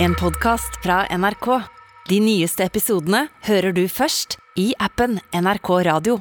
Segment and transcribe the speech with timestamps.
[0.00, 1.46] En podkast fra NRK.
[2.06, 6.20] De nyeste episodene hører du først i appen NRK Radio.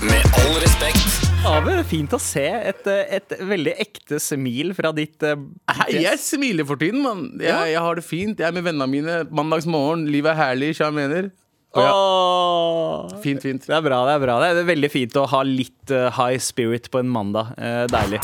[0.00, 1.18] Med all respekt.
[1.50, 5.36] Ave, fint å se et, et veldig ekte smil fra ditt eh,
[5.82, 7.26] Hei, jeg smiler for tiden, mann.
[7.44, 8.40] Jeg, jeg har det fint.
[8.40, 10.08] Jeg er med vennene mine mandagsmorgen.
[10.08, 11.28] Livet er herlig, jeg mener.
[11.70, 13.20] Og ja, Åh.
[13.22, 13.62] fint, fint.
[13.62, 14.38] Det er bra, det er bra.
[14.42, 17.52] Det er veldig fint å ha litt eh, high spirit på en mandag.
[17.54, 18.18] Eh, deilig.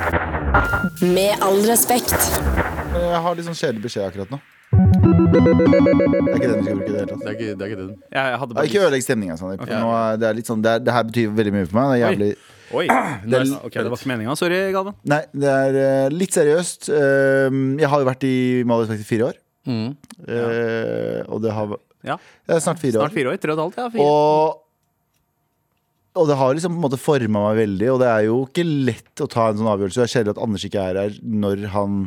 [1.14, 2.16] Med all respekt.
[2.96, 4.40] Jeg har litt sånn kjedelig beskjed akkurat nå.
[4.72, 7.22] Det er ikke den vi skal bruke i det hele tatt.
[7.22, 7.94] Det er ikke, det er ikke den.
[8.18, 9.38] Jeg hadde bare ikke ødelegg stemninga.
[9.38, 9.54] Sånn.
[9.62, 11.88] Nå det, er litt sånn, det, er, det her betyr veldig mye for meg.
[11.92, 12.30] Det er jævlig
[12.74, 12.86] Oi.
[13.30, 14.34] Det er- okay, det var ikke meninga.
[14.34, 14.98] Sorry, Galvan.
[15.06, 16.88] Nei, det er uh, litt seriøst.
[16.90, 19.42] Uh, jeg har jo vært i Med i fire år.
[19.66, 19.96] Mm.
[20.30, 21.72] Eh, og det har
[22.06, 22.16] Ja,
[22.48, 23.16] er snart fire Snart år.
[23.18, 23.40] fire år.
[23.42, 23.82] Tre og et halvt.
[23.82, 24.06] Ja, fire.
[24.06, 24.62] Og
[26.16, 28.62] og det har liksom på en måte forma meg veldig, og det er jo ikke
[28.64, 29.98] lett å ta en sånn avgjørelse.
[30.00, 31.98] Det er kjedelig at Anders ikke er her når, han,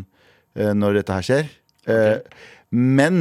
[0.57, 1.51] eh, når dette her skjer.
[1.85, 2.23] Okay.
[2.73, 3.19] Men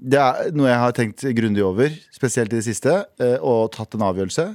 [0.00, 3.92] det er noe jeg har tenkt grundig over, spesielt i det siste, eh, og tatt
[3.98, 4.46] en avgjørelse.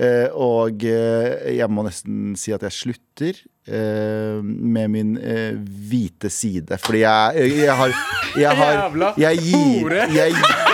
[0.00, 3.40] Eh, og eh, jeg må nesten si at jeg slutter
[3.72, 5.56] eh, med min eh,
[5.90, 6.76] hvite side.
[6.78, 7.96] Fordi jeg, jeg, jeg har
[8.36, 8.84] Jeg har
[9.24, 10.68] Jeg gir jeg, jeg,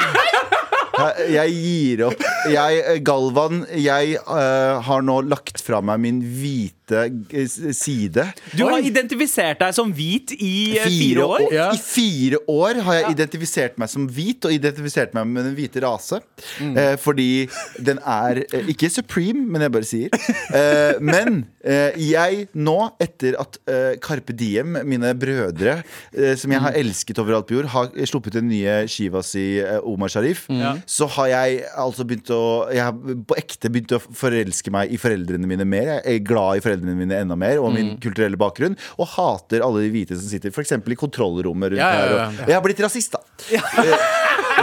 [1.28, 2.22] jeg gir opp.
[2.50, 8.24] Jeg, eh, Galvan, jeg uh, har nå lagt fra meg min hvite eh, s- side.
[8.56, 11.46] Du har identifisert deg som hvit i fire, fire år.
[11.52, 11.70] Ja.
[11.72, 15.82] I fire år har jeg identifisert meg som hvit, og identifisert meg med den hvite
[15.82, 16.20] rase.
[16.60, 16.76] Mm.
[16.76, 17.48] Eh, fordi
[17.82, 20.08] den er eh, ikke supreme, men jeg bare sier.
[20.54, 25.82] Eh, men eh, jeg nå, etter at eh, Carpe Diem, mine brødre,
[26.14, 26.62] eh, som jeg Mm.
[26.64, 30.82] har elsket overalt på jord, har sluppet den nye skiva si eh, Omar Sharif, Mm.
[30.86, 34.96] så har jeg altså begynt å Jeg har på ekte begynt å forelske meg i
[34.96, 36.00] foreldrene mine mer.
[36.04, 37.74] Jeg er glad i foreldrene mine enda mer, og Mm.
[37.74, 38.76] min kulturelle bakgrunn.
[38.98, 40.72] Og hater alle de hvite som sitter f.eks.
[40.72, 42.16] i kontrollrommet rundt Ja, ja, ja, her.
[42.16, 42.26] ja.
[42.42, 43.18] Og, jeg har blitt rasist, da.
[43.52, 43.96] Eh,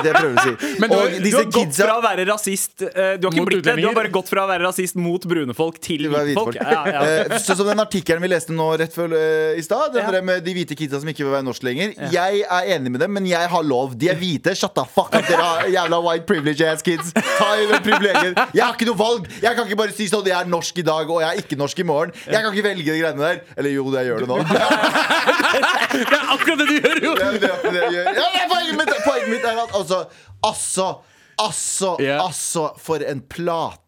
[0.02, 0.80] det jeg prøver å si.
[0.82, 3.40] Men du har- Du har gått kidsa fra å være rasist eh, Du har ikke
[3.44, 6.08] Mot blitt det, du har bare gått fra å være rasist mot brune folk til
[6.10, 6.56] hvite folk.
[6.56, 7.40] Ja, ja.
[7.44, 9.94] Sånn som den artikkelen vi leste nå rett før eh, i stad.
[9.94, 10.12] Den Ja.
[10.18, 11.94] der med de hvite kidsa som ikke vil være norsk lenger.
[12.12, 13.98] Jeg er enig med dem, men jeg har lov.
[13.98, 14.56] De er hvite.
[14.58, 17.14] Shut the fuck up, dere har jævla white privilege ass kids.
[17.14, 18.38] Ta i den privilegiet.
[18.54, 19.28] Jeg har ikke noe valg.
[19.42, 21.58] Jeg kan ikke bare si sånn jeg er norsk i dag, og jeg er ikke
[21.60, 22.12] norsk i morgen.
[22.26, 23.42] Jeg kan ikke velge de greiene der.
[23.58, 24.38] Eller jo, jeg gjør det nå.
[25.94, 27.12] Det er akkurat det du gjør, jo!
[27.16, 28.08] Det er det jeg gjør.
[28.18, 29.83] Ja, det er poenget, mitt, poenget mitt er at altså
[30.44, 30.96] Altså,
[31.40, 32.26] altså, Ja.
[32.26, 33.83] altså For en plate!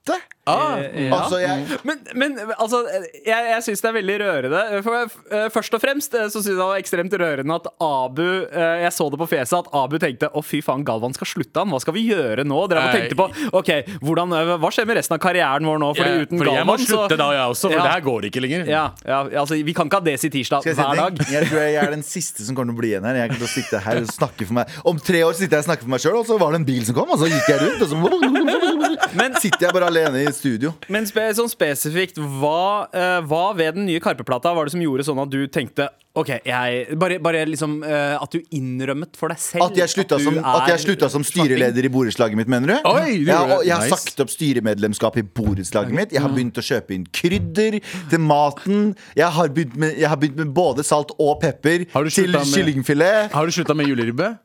[0.46, 1.10] Ah, Ja.
[1.18, 2.84] Altså, jeg Men, men altså,
[3.26, 4.60] jeg, jeg syns det er veldig rørende.
[4.86, 8.22] For, eh, først og fremst eh, så syns jeg det var ekstremt rørende at Abu
[8.46, 11.64] eh, Jeg så det på fjeset at Abu tenkte å fy faen, Galvan skal slutte
[11.64, 11.74] han.
[11.74, 12.60] Hva skal vi gjøre nå?
[12.70, 13.26] Dere tenkte på
[13.58, 13.72] ok,
[14.06, 15.90] hvordan, eh, hva skjer med resten av karrieren vår nå?
[15.98, 17.84] Fordi Ja, uten fordi jeg må slutte slutte da, jeg også, for Ja.
[17.88, 18.70] det her går ikke lenger.
[18.70, 21.18] ja, ja, altså, Vi kan ikke ha Desi tirsdag si hver dag.
[21.26, 23.16] jeg tror jeg er den siste som kommer til å bli igjen her.
[23.24, 25.66] Jeg kommer til å sitte her og snakke for meg Om tre år sitter jeg
[25.66, 27.26] og snakker for meg sjøl, og så var det en bil som kom, og så
[27.34, 30.74] gikk jeg rundt, og så Men- sitter jeg bare alene i studio.
[30.92, 35.06] Men spe, sånn spesifikt, hva, uh, hva ved den nye Karpe-plata var det som gjorde
[35.08, 39.42] sånn at du tenkte OK, jeg Bare, bare liksom uh, at du innrømmet for deg
[39.42, 42.52] selv At jeg slutta du som, er at jeg slutta som styreleder i borettslaget mitt,
[42.52, 42.88] mener du?
[42.88, 44.00] Oi, du jeg, og jeg har Nice.
[44.00, 46.16] sagt opp styremedlemskap i borettslaget mitt.
[46.16, 48.94] Jeg har begynt å kjøpe inn krydder til maten.
[49.18, 53.36] Jeg har begynt med, jeg har begynt med både salt og pepper til kyllingfilet.
[53.36, 54.38] Har du slutta med juleribbe?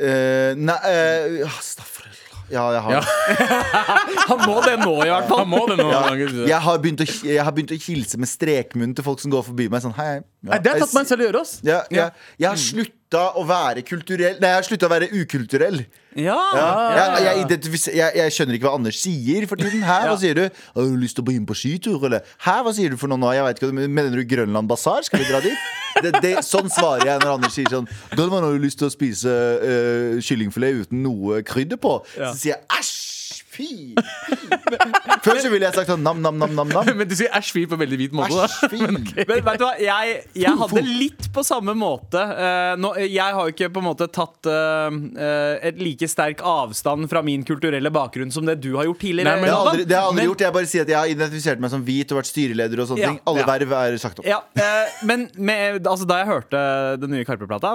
[0.00, 1.58] Uh, nei uh.
[2.52, 3.02] Ja, jeg har Ja.
[4.28, 5.42] Han må det nå, i hvert fall.
[5.44, 5.88] Han må det nå.
[6.48, 9.44] Jeg har, begynt å, jeg har begynt å hilse med strekmunn til folk som går
[9.46, 9.84] forbi meg.
[9.84, 10.20] Sånn, hei, hei.
[10.48, 12.04] Ja, det har tatt meg selv å gjøre, oss ja, ja,
[12.38, 15.80] Jeg har slutta å være kulturell Nei, jeg har slutta å være ukulturell.
[16.14, 19.82] Ja, Ja, ja, jeg, jeg, jeg, jeg skjønner ikke hva Anders sier for tiden.
[19.86, 20.44] Hæ, hva sier du?
[20.76, 22.22] Har du lyst til å begynne på skitur, eller?
[22.46, 23.32] Her, hva sier du for noe nå?
[23.34, 25.02] Jeg vet ikke, Mener du Grønland Basar?
[25.06, 25.66] Skal vi dra dit?
[26.04, 28.94] Det, det, sånn svarer jeg når Anders sier sånn Galvan, har du lyst til å
[28.94, 31.98] spise uh, kyllingfilet uten noe krydder på?
[32.14, 33.07] Så sier jeg æsj!
[33.58, 33.94] Fy!
[33.98, 34.36] fy.
[35.24, 36.90] Før så ville jeg sagt sånn nam, nam, nam, nam, nam.
[36.98, 38.36] Men du sier æsj fy på veldig hvit måte.
[38.36, 38.80] da Æsj, fy.
[38.86, 43.46] Men vet du hva, jeg, jeg hadde litt på samme måte Uh, nå, Jeg har
[43.46, 47.90] jo ikke på en måte tatt uh, eh, et like sterk avstand fra min kulturelle
[47.94, 49.32] bakgrunn som det du har gjort tidligere.
[49.32, 50.44] Nei, men Det har jeg aldri, det har jeg aldri Men- gjort.
[50.44, 53.04] Jeg bare sier at jeg har identifisert meg som hvit og vært styreleder og sånne
[53.04, 53.20] Ja, ting.
[53.32, 53.48] Alle ja.
[53.50, 54.28] verv er sagt opp.
[54.28, 56.62] Ja, uh, men med, altså, da jeg hørte
[57.02, 57.74] den nye Karpe-plata,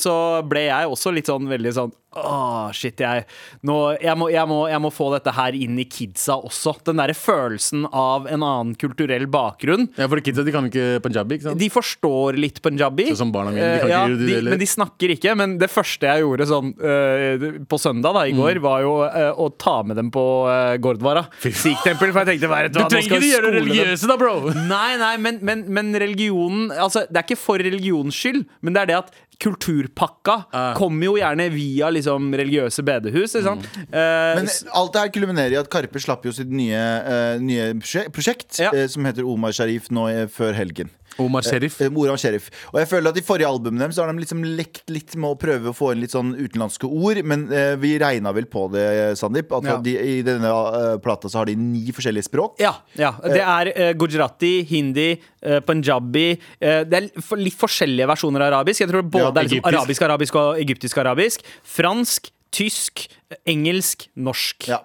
[0.00, 0.14] så
[0.48, 3.24] ble jeg også litt sånn veldig sånn Åh, shit, jeg,
[3.64, 6.74] nå, jeg, må, jeg, må, jeg må få dette dette her inn i kidsa også.
[6.86, 9.88] Den derre følelsen av en annen kulturell bakgrunn.
[9.96, 11.60] Ja, for kidsa de kan ikke punjabi, ikke sant?
[11.62, 13.08] De forstår litt punjabi.
[13.12, 15.36] Så som barna mine, de kan ja, ikke de, men de snakker ikke.
[15.38, 18.62] Men det første jeg gjorde sånn uh, på søndag da, i går, Mm.
[18.66, 22.10] var jo uh, å ta med dem på uh, Gordvara Sikh-tempel.
[22.12, 24.34] For jeg tenkte vet Du trenger ikke gjøre det religiøse, da, bro!
[24.68, 28.82] Nei, nei, men, men, men religionen altså, Det er ikke for religionens skyld, men det
[28.84, 30.72] er det at kulturpakka uh.
[30.78, 33.34] kommer jo gjerne via liksom, religiøse bedehus.
[33.34, 33.62] Mm.
[33.90, 37.72] Eh, Men alt det her kulminerer i at Karpe slapp jo sitt nye, uh, nye
[38.14, 38.70] prosjekt, Ja.
[38.72, 40.92] eh, som heter Omar Sharif, nå før helgen.
[41.18, 41.80] Omar Sheriff.
[41.80, 42.46] Eh, Moran Sheriff.
[42.72, 45.30] Og jeg føler at I forrige albumet deres så har de liksom lekt litt med
[45.34, 48.66] å prøve å få inn litt sånn utenlandske ord, men eh, vi regna vel på
[48.72, 49.52] det, Sandeep.
[49.52, 49.76] At Ja.
[49.84, 52.56] de, i denne eh, plata så har de ni forskjellige språk.
[52.62, 53.12] Ja, ja.
[53.22, 55.10] Det er eh, gujarati, hindi,
[55.42, 56.30] eh, punjabi
[56.60, 58.80] eh, Det er for, litt forskjellige versjoner av arabisk.
[58.80, 59.74] Jeg tror både Ja, er liksom egyptisk.
[59.74, 61.42] arabisk, arabisk og egyptisk-arabisk.
[61.64, 64.68] Fransk, tysk, eh, engelsk, norsk.
[64.68, 64.80] Ja.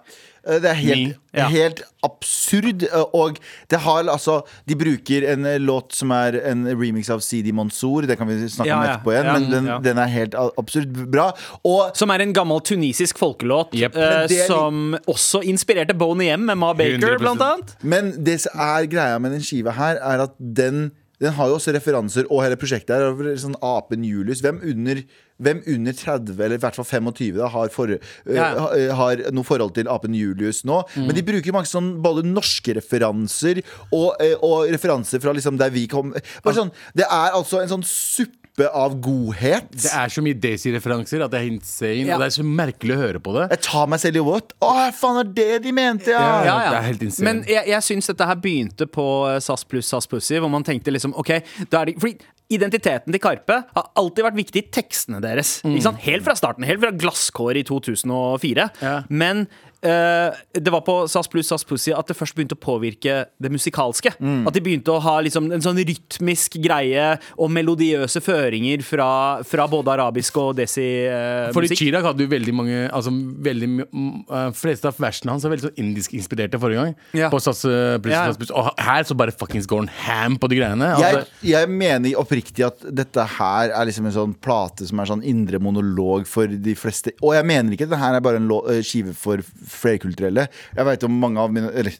[0.48, 1.14] Eh, Det er helt, Ni.
[1.36, 1.48] Ja.
[1.52, 2.82] helt absurd.
[2.82, 3.38] eh, Og
[3.70, 8.06] det har altså De bruker en eh, låt som er en remix av CD Mansour.
[8.08, 9.78] Det kan vi snakke Ja, om etterpå igjen, Ja, men den, ja.
[9.78, 11.32] den er helt absurd bra.
[11.64, 13.94] Og Som er en gammel tunisisk folkelåt yep.
[13.96, 17.18] uh, er- som også inspirerte Boney M med Ma Baker, 100%.
[17.18, 17.76] blant annet.
[17.82, 20.90] Men det som er greia med den skiva her, er at den
[21.20, 24.38] den har jo også referanser, og hele prosjektet her er sånn apen Julius.
[24.40, 25.00] Hvem under,
[25.42, 27.98] hvem under 30, eller i hvert fall 25, da, har, for, øh,
[28.34, 28.48] Ja.
[28.54, 28.94] Mm.
[28.98, 30.82] har noe forhold til apen Julius nå.
[30.96, 33.62] Men de bruker mange sånn både norske referanser
[33.92, 36.12] og, uh, og referanser fra liksom der vi kom.
[36.44, 39.68] Bare sånn, det er altså en sånn suppe av godhet.
[39.70, 42.08] Det er så mye Daisy-referanser at det er insane.
[42.08, 42.16] Ja.
[42.16, 43.44] Og det er så merkelig å høre på det.
[43.54, 44.50] Jeg tar meg selv i what?
[44.58, 46.24] Å, faen, er det de mente, ja!
[46.48, 47.28] Ja, Det er helt insane.
[47.28, 50.66] Men jeg, jeg syns dette her begynte på eh, SAS pluss SAS Pussy, hvor man
[50.66, 51.36] tenkte liksom OK,
[51.70, 52.18] da er det Fordi
[52.52, 55.58] identiteten til Karpe har alltid vært viktig i tekstene deres.
[55.68, 56.00] Ikke sant?
[56.06, 56.64] Helt fra starten.
[56.68, 58.68] Helt fra Glasskår i 2004.
[58.84, 58.94] Ja.
[59.08, 59.46] Men
[59.82, 63.50] eh, det var på SAS pluss SAS Pussy at det først begynte å påvirke det
[63.52, 64.12] musikalske.
[64.18, 69.10] At de begynte å ha liksom en sånn rytmisk greie og melodiøse føringer fra,
[69.46, 71.54] fra både arabisk og desi-musikk.
[71.56, 73.12] Fordi Chirag hadde jo veldig mange altså,
[73.48, 76.96] veldig, mm, uh, fleste av versene hans er veldig sånn indisk-inspirerte forrige gang.
[77.16, 77.30] Ja.
[77.32, 78.26] På SAS, uh, pluss, Ja.
[78.28, 78.52] SAS pluss.
[78.54, 80.92] Og her så bare fuckings går han ham på de greiene.
[80.98, 85.10] Jeg, Altså, jeg mener oppriktig at dette her er liksom en sånn plate som er
[85.10, 87.14] sånn indre monolog for de fleste.
[87.22, 90.46] Og jeg mener ikke at det her er bare en eh, skive for flerkulturelle.
[90.76, 91.96] Jeg vet om mange av mine Eller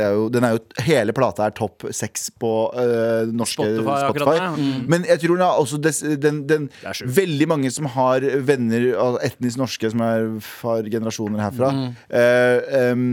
[0.00, 4.48] er jo, den er jo Hele plata er topp seks på eh, norske Spotify Spotify.
[4.58, 4.84] Mm.
[4.90, 6.68] Men jeg tror er også des, den, den.
[7.04, 8.90] Veldig mange som har venner
[9.24, 10.28] etnisk norske, som er
[10.62, 11.94] har generasjoner herfra, Mm.
[12.12, 13.04] Uh, em,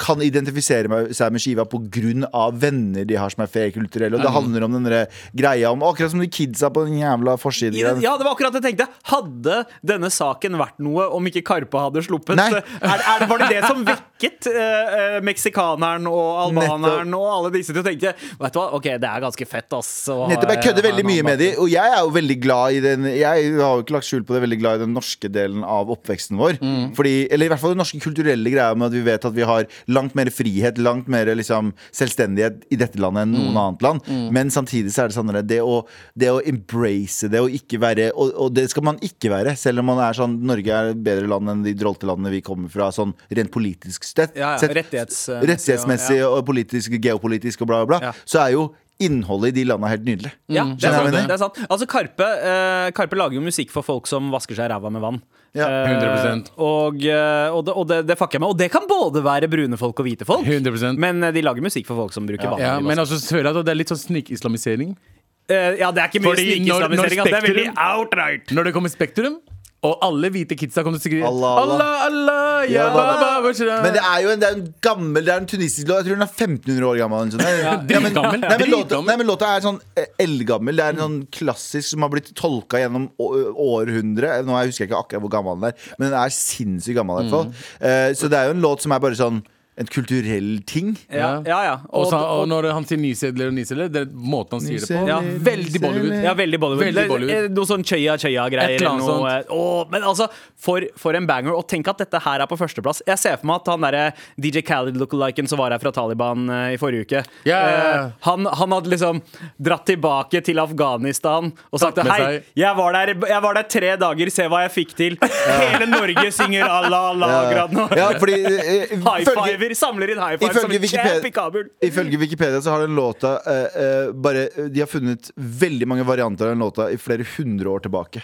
[0.00, 2.44] kan identifisere meg, seg med skiva pga.
[2.52, 4.18] venner de har som er flerkulturelle.
[4.18, 4.90] Og det handler om den
[5.36, 7.76] greia om Akkurat som de kidsa på den jævla forsiden.
[8.02, 8.88] Ja, det var akkurat det jeg tenkte.
[9.12, 12.40] Hadde denne saken vært noe om ikke Karpe hadde sluppet?
[12.40, 17.52] Er, er det, var det det som vekket eh, eh, meksikaneren og albaneren og alle
[17.54, 19.90] disse til å tenke Vet du hva, ok, det er ganske fett, ass.
[20.08, 21.50] Nettopp, Jeg kødder veldig mye med de.
[21.62, 24.36] Og jeg er jo veldig glad i den Jeg har jo ikke lagt skjul på
[24.36, 26.58] det Veldig glad i den norske delen av oppveksten vår
[26.96, 29.46] Fordi, Eller i hvert fall den norske kulturelle greia Med at vi vet at vi
[29.46, 34.08] har langt mer frihet Langt mer liksom selvstendighet i dette landet Enn noen annet land
[34.34, 35.80] Men samtidig så er det sånn det å,
[36.18, 39.82] det å embrace det Og ikke være og, og det skal man ikke være Selv
[39.84, 42.72] om man er sånn Norge er et bedre land enn de drolte landene vi kommer
[42.72, 47.82] fra Sånn rent politisk sett Ja, ja, sett- rettighets- Rettighetsmessig og politisk Geopolitisk og bla
[47.84, 48.14] bla bla Ja.
[48.28, 48.68] Så er jo
[49.02, 51.56] innholdet i de landene helt nydelig Ja, det er, sant, det er sant.
[51.66, 55.02] Altså, Karpe, eh, Karpe lager jo musikk for folk som vasker seg i ræva med
[55.02, 55.18] vann.
[55.54, 56.48] Ja, Eh, 100%.
[56.58, 58.52] og eh, og, det, og det, det fucker jeg med.
[58.54, 60.46] Og det kan både være brune folk og hvite folk.
[60.46, 60.98] 100%.
[60.98, 63.46] Men eh, de lager musikk for folk som bruker ja, de men altså, så jeg
[63.46, 64.96] at det er litt sånn snikislamisering.
[65.44, 67.20] Uh, ja, det er ikke mye snikislamisering.
[67.20, 67.28] når.
[67.30, 68.54] Det er veldig outright.
[68.56, 69.38] Når det kommer Spektrum,
[69.84, 71.90] og alle hvite kidsa kommer til å skrive Allah, Allah.
[72.08, 73.14] Allah, ja, Ja, ba, ba,
[73.44, 75.90] ba, ba, Men det er jo en, det er en gammel Det er en tunisisk
[75.90, 76.00] låt.
[76.00, 77.32] Jeg tror den er 1500 år gammel.
[77.34, 77.44] Sånn.
[77.44, 80.80] Ja, men, nei, men låta, nei, men låta er sånn eh, eldgammel.
[80.80, 84.38] Det er en sånn klassisk som har blitt tolka gjennom århundre.
[84.46, 87.20] Nå jeg husker jeg ikke akkurat hvor gammel den er, men den er sinnssykt gammel.
[87.20, 87.52] i hvert fall
[87.84, 89.42] Eh, Så det er jo en låt som er bare sånn
[89.76, 90.92] en kulturell ting.
[91.08, 91.58] Ja, ja.
[91.66, 91.74] ja.
[91.90, 94.84] Og, så, og og, når han sier nysedler og nysedler, det er måten han sier
[94.84, 95.06] det på.
[95.10, 95.16] Ja,
[95.48, 96.14] veldig Bollywood.
[96.22, 96.84] ja, veldig Bollywood.
[96.84, 97.34] Veldig Bollywood.
[97.34, 98.76] eh, Noe sånn chøya-chøya-greier.
[98.76, 101.56] Et eller annet eller noe- Åh, Men altså, for, for en banger.
[101.58, 103.02] Og tenk at dette her er på førsteplass.
[103.08, 104.04] Jeg ser for meg at han derre
[104.38, 107.50] DJ Khaled lookaliken som var her fra Taliban uh, i forrige uke yeah.
[107.50, 107.90] ja, ja.
[108.04, 109.20] eh, han, han hadde liksom
[109.58, 114.30] dratt tilbake til Afghanistan og sagt Hei, jeg var, der, jeg var der tre dager,
[114.32, 115.16] se hva jeg fikk til.
[115.20, 117.86] Hele Norge synger Allah, Allah akkurat nå.
[117.98, 121.26] Ja, fordi uh, High five fiver, samler inn high five som Ifølge en Wikipedia- champ
[121.26, 121.68] i Kabul.
[121.88, 126.46] Ifølge Wikipedia så har den låta uh, uh, bare De har funnet veldig mange varianter
[126.48, 128.22] av den låta i flere hundre år tilbake.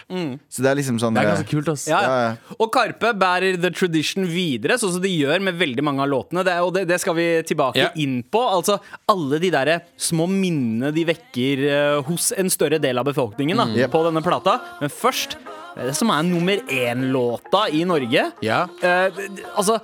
[0.49, 1.87] Så det er liksom sånn Det er eh, ganske kult, ass.
[1.89, 2.55] Ja, Ja, ja.
[2.61, 6.43] Og Karpe bærer the tradition videre, sånn som de gjør med veldig mange av låtene.
[6.47, 7.91] Det, og det, det skal vi tilbake yeah.
[7.99, 8.41] inn på.
[8.47, 8.79] Altså
[9.11, 13.67] Alle de der små minnene de vekker uh, hos en større del av befolkningen da,
[13.71, 13.91] Yep.
[13.93, 14.57] på denne plata.
[14.81, 15.37] Men først,
[15.77, 18.25] det som er nummer én-låta i Norge.
[18.43, 18.65] Ja.
[18.83, 19.21] Eh,
[19.55, 19.79] altså,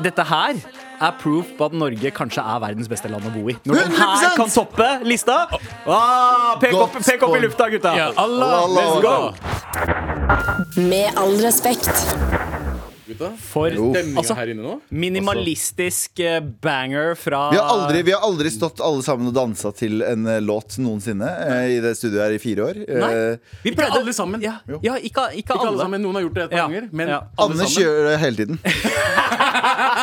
[0.00, 0.54] dette her
[1.02, 3.56] er proof på at Norge kanskje er verdens beste land å bo i.
[3.66, 4.36] Når den her 100%!
[4.38, 7.96] kan toppe lista ah, Pek opp, pek opp i lufta, gutta!
[7.98, 9.16] Ja, Allah, Allah, let's go!
[10.88, 11.90] Med all respekt.
[13.38, 14.74] For altså, her inne nå?
[14.90, 19.72] minimalistisk eh, banger fra vi har, aldri, vi har aldri stått alle sammen og dansa
[19.76, 22.80] til en eh, låt noensinne eh, i det studioet her i fire år.
[23.02, 23.12] Nei.
[23.64, 24.42] Vi Ikke alle sammen.
[24.44, 25.82] Ja, ja ikke, ikke, Ikke alle alle.
[25.84, 27.20] sammen, Noen har gjort det et par Ja, ganger, men ja.
[27.36, 27.88] alle Anders sammen.
[27.88, 28.60] gjør det hele tiden.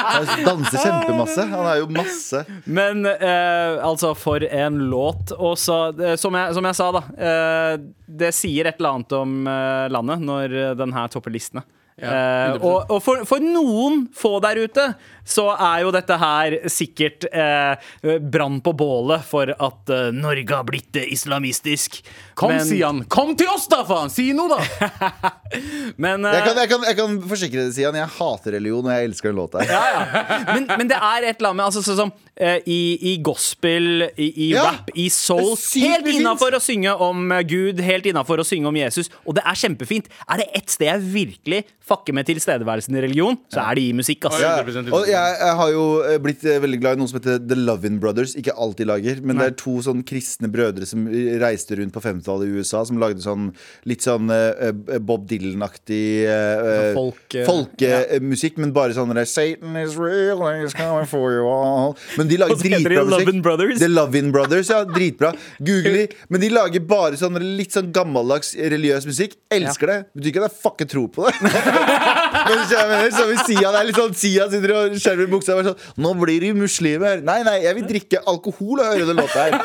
[0.09, 1.45] Han danser kjempemasse.
[1.51, 2.43] Han er jo masse.
[2.65, 5.33] Men eh, altså, for en låt.
[5.37, 5.79] Og så,
[6.21, 7.03] som, som jeg sa, da.
[7.29, 7.73] Eh,
[8.19, 11.65] det sier et eller annet om eh, landet når den her topper listene.
[12.01, 12.63] Ja, Eh, 100%.
[12.63, 14.85] og og for, for noen få der ute
[15.29, 17.91] så er jo dette her sikkert eh,
[18.33, 21.99] brann på bålet for at eh, Norge har blitt eh, islamistisk.
[22.39, 23.03] Kom, Men- Sian.
[23.11, 24.09] Kom til oss, da, faen!
[24.13, 25.29] Si noe, da!
[26.01, 27.97] Men, eh, Jeg kan, jeg kan, jeg kan forsikre deg, Sian.
[27.97, 29.73] Jeg hater religion, og jeg elsker den låta her.
[29.73, 30.39] ja, ja.
[30.53, 32.79] Men, men det er et eller annet med altså, Sånn som eh, i,
[33.11, 34.65] i gospel, i, i Ja.
[34.69, 36.19] rap, i soul Det er sykt Helt fint.
[36.21, 39.11] innafor å synge om eh, Gud, helt innafor å synge om Jesus.
[39.25, 40.09] Og det er kjempefint.
[40.29, 43.93] Er det ett sted jeg virkelig fucker med tilstedeværelsen i religion, så er det i
[43.97, 44.27] musikk.
[44.29, 44.37] ass.
[44.41, 44.55] Ja.
[44.61, 44.91] 100%.
[44.93, 47.57] Og jeg, jeg har jo eh, blitt eh, veldig glad i noe som heter The
[47.57, 48.35] Lovin' Brothers.
[48.39, 51.07] Ikke alltid lager, men det er to sånn kristne brødre som
[51.41, 53.49] reiste rundt på 50-tallet i USA, som lagde sånn
[53.89, 59.77] litt sånn eh, eh, Bob Dylan-aktig uh, Folk, eh, folkemusikk, men bare sånn der, Satan
[59.79, 61.95] is real, and he's coming for you all.
[62.19, 63.43] Men de lager dritbra musikk.
[63.43, 63.79] Brothers.
[63.79, 65.33] The Lovin' Brothers, ja, dritbra.
[65.59, 66.05] Google de.
[66.33, 69.37] Men de lager bare sånn litt sånn gammeldags religiøs musikk.
[69.53, 69.97] Elsker det.
[70.17, 71.35] Betyr ikke at jeg fucker tro på det.
[72.49, 75.27] Men så jeg mener, så hvis Sia, det er litt sånn Sia sitter og skjelver
[75.27, 77.23] i buksa sånn Nå blir de muslimer.
[77.25, 79.57] Nei, nei, jeg vil drikke alkohol og høre den låta her.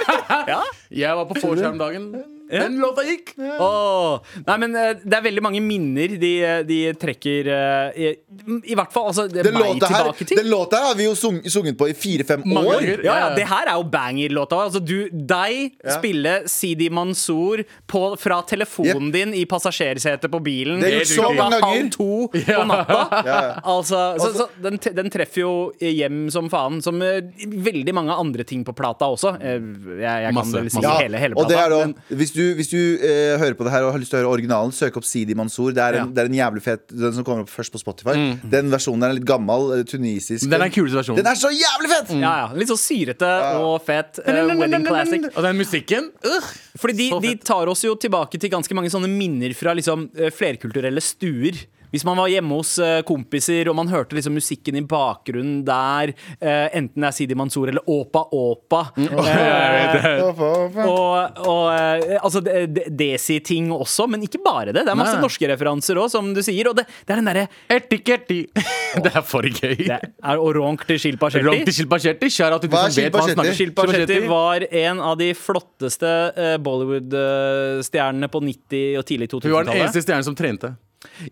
[0.95, 2.34] Jeg var på vorskjermdagen.
[2.51, 3.33] Den låta gikk!
[3.39, 4.19] Åh.
[4.47, 6.33] Nei, men eh, det er veldig mange minner de,
[6.69, 8.11] de trekker eh, i,
[8.73, 10.41] I hvert fall altså, Den meg låta, her, tilbake til.
[10.43, 12.81] den låta her har vi jo sung, sunget på i fire-fem Mange år.
[12.85, 13.05] ganger.
[13.07, 14.59] Ja, ja, det her er jo banger-låta.
[14.67, 20.91] Altså, du, deg spille Sidi Mansour på, fra telefonen din i passasjersetet på bilen Det
[20.93, 21.81] er gjort så klokka mange ganger.
[21.81, 23.01] halv to på natta.
[23.31, 23.41] Ja.
[23.75, 27.23] Altså, så, så, den, den treffer jo hjem som faen, som eh,
[27.65, 29.35] veldig mange andre ting på plata også.
[29.41, 29.59] Eh,
[29.95, 30.95] Jeg, jeg kan Masse, vel si masse.
[31.01, 31.65] hele, hele og det plata.
[31.65, 34.13] er da, men- hvis du, hvis du eh, hører på det her og har lyst
[34.13, 35.73] til å høre originalen, søk opp Sidi Mansour.
[35.75, 36.13] Det er, en, Ja.
[36.15, 38.15] det er en jævlig fet Den som kommer opp først på Spotify.
[38.45, 39.79] Den versjonen er litt gammel.
[39.79, 40.45] eh, Tunisisk.
[40.49, 41.23] Den er den kuleste versjonen.
[41.23, 42.11] Den er så jævlig fet!
[42.21, 43.33] ja, ja, Litt så syrete
[43.65, 44.21] og fet.
[44.27, 45.29] eh, wedding classic.
[45.37, 47.45] Og den musikken øh, Fordi de, Så de fett.
[47.45, 51.55] tar oss jo tilbake til ganske mange sånne minner fra liksom, eh, flerkulturelle stuer.
[51.95, 56.11] Hvis man var hjemme hos eh, kompiser og man hørte liksom musikken i bakgrunnen der,
[56.43, 60.25] eh, enten det er Sidi Mansour eller Åpa Åpa eh,
[60.91, 64.83] og, og altså de- de- Desi-ting også, men ikke bare det.
[64.85, 65.23] Det er masse Nei.
[65.23, 66.67] norske referanser òg, som du sier.
[66.71, 67.47] Og det, det er den derre
[67.79, 68.41] Erti-kerti.
[69.05, 69.75] Det er for gøy.
[69.89, 71.65] det er Oronk til Shilpa Ronk Shetty.
[71.67, 72.29] til Shilpa Shetty.
[74.31, 76.13] Var en av de flotteste
[76.63, 79.51] Bollywood-stjernene på 90- og tidlig 2000-tallet.
[79.51, 80.71] Hun var den eneste stjernen som trente.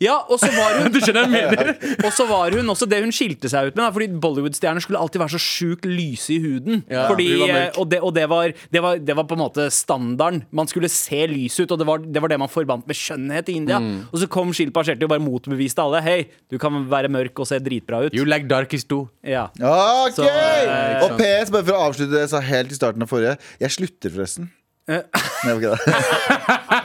[0.02, 1.71] Ja, og så var hun Du skjønner hva jeg mener?
[2.07, 3.83] Og så var hun også det hun skilte seg ut med.
[3.83, 6.83] Da, fordi Bollywood-stjerner skulle alltid være så sjukt lyse i huden.
[6.91, 10.43] Ja, fordi, og det, og det, var, det, var, det var på en måte standarden.
[10.55, 13.50] Man skulle se lys ut, og det var det, var det man forbandt med skjønnhet
[13.52, 13.81] i India.
[13.83, 14.07] Mm.
[14.11, 16.02] Og så kom Shilpa Shetty og bare motbeviste alle.
[16.05, 16.19] Hei,
[16.52, 18.17] du kan være mørk og se dritbra ut.
[18.17, 19.09] You like darkest too.
[19.26, 19.49] Ja.
[19.59, 20.19] Ok!
[20.19, 23.12] Så, eh, og PS, bare for å avslutte det jeg sa helt i starten av
[23.12, 23.38] forrige.
[23.62, 24.50] Jeg slutter, forresten.
[24.91, 25.05] Eh.
[25.47, 26.79] Nei, ok da.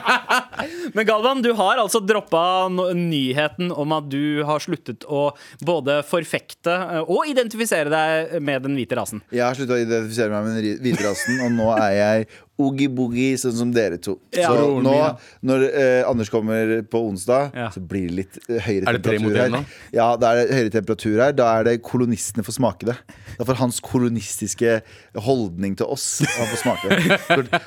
[0.94, 5.28] Men Galvan, du har altså droppa nyheten om at du har sluttet å
[5.64, 9.22] både forfekte eh, og identifisere deg med den hvite rasen.
[9.34, 13.36] Jeg har slutta å identifisere meg med den hvite rasen, og nå er jeg oogie-boogie,
[13.38, 14.16] sånn som dere to.
[14.34, 14.48] Ja.
[14.50, 15.10] Så nå, ja.
[15.46, 17.68] når eh, Anders kommer på onsdag, Ja.
[17.70, 19.52] så blir det litt eh, høyere Er det temperatur her.
[19.54, 19.60] nå?
[19.94, 21.32] Ja, da er det høyere temperatur her.
[21.38, 22.96] Da er det kolonistene får smake det.
[23.38, 24.80] Da får hans kolonistiske
[25.22, 27.62] holdning til oss Han får smake det.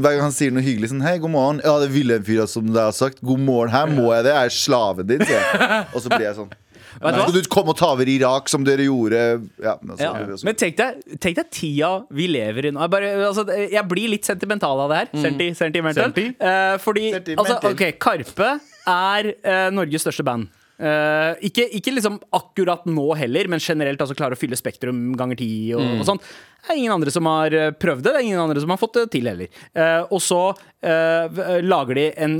[0.00, 1.60] Hver gang han sier noe hyggelig sånn Hei, god morgen.
[1.64, 3.20] Ja, det ville en fyr som det har sagt.
[3.20, 4.32] God morgen, her må jeg det.
[4.38, 5.84] Jeg er slaven din, sier jeg.
[5.92, 6.52] Og så blir jeg sånn.
[7.00, 7.26] Vet du hva?
[7.30, 9.20] Skal du komme og ta over Irak som dere gjorde?
[9.64, 10.36] Ja, men så Ja.
[10.44, 12.80] Men tenk deg, tenk deg tida vi lever i nå.
[12.84, 15.12] Jeg, bare, altså, jeg blir litt sentimental av det her.
[15.24, 16.10] Senti, sentimental.
[16.10, 16.26] Senti.
[16.36, 17.56] Eh, fordi Sentimental.
[17.56, 18.50] altså, ok, Karpe
[18.90, 20.50] er eh, Norges største band.
[20.80, 25.36] Eh, ikke, ikke liksom akkurat nå heller, men generelt altså klare å fylle Spektrum ganger
[25.36, 26.00] ti og, Mm.
[26.00, 26.20] og sånn.
[26.60, 28.12] Det er ingen andre som har eh, prøvd det.
[28.12, 29.48] Det er ingen andre som har fått det til heller.
[29.76, 32.34] Uh, og så uh, lager de en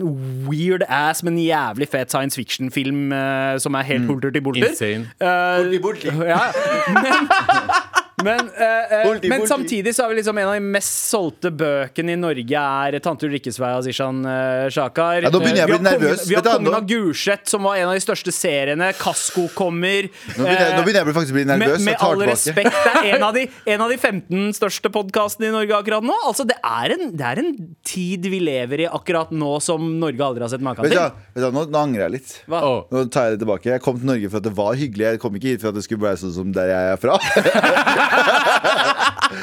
[0.49, 3.13] weird ass, men jævlig fet science fiction-film
[3.61, 4.69] som er helt hulter til bolter.
[4.73, 5.09] Insane.
[5.21, 5.81] Insane.
[5.81, 6.13] bolter.
[6.29, 6.41] ja,
[7.05, 7.29] men
[8.25, 9.49] men, eh, eh, Bolti, men bolti.
[9.53, 13.27] samtidig så er vi liksom en av de mest solgte bøkene i Norge er 'Tante
[13.29, 15.23] Ulrikkes vei' av Zishan uh, Shakar.
[15.25, 16.27] Ja, nå begynner jeg å Eh, bli nervøs.
[16.29, 18.93] Vi har 'Kongen av Gulset', som var en av de største seriene.
[18.99, 20.09] 'Kasko' kommer.
[20.37, 21.81] Nå begynner jeg, nå begynner jeg faktisk å bli nervøs.
[21.85, 24.91] med Jeg tar all respekt, det er en av, de, en av de 15 største
[24.93, 26.17] podkastene i Norge akkurat nå.
[26.27, 27.53] Altså, det er, en, det er en
[27.85, 31.11] tid vi lever i akkurat nå som Norge aldri har sett maken Vet du til.
[31.35, 32.35] vet du hva, nå, nå angrer jeg litt.
[32.50, 32.61] Hva?
[32.91, 33.71] Nå tar jeg det tilbake.
[33.75, 35.07] Jeg kom til Norge for at det var hyggelig.
[35.15, 37.19] Jeg kom ikke hit for at det skulle være sånn som der jeg er fra.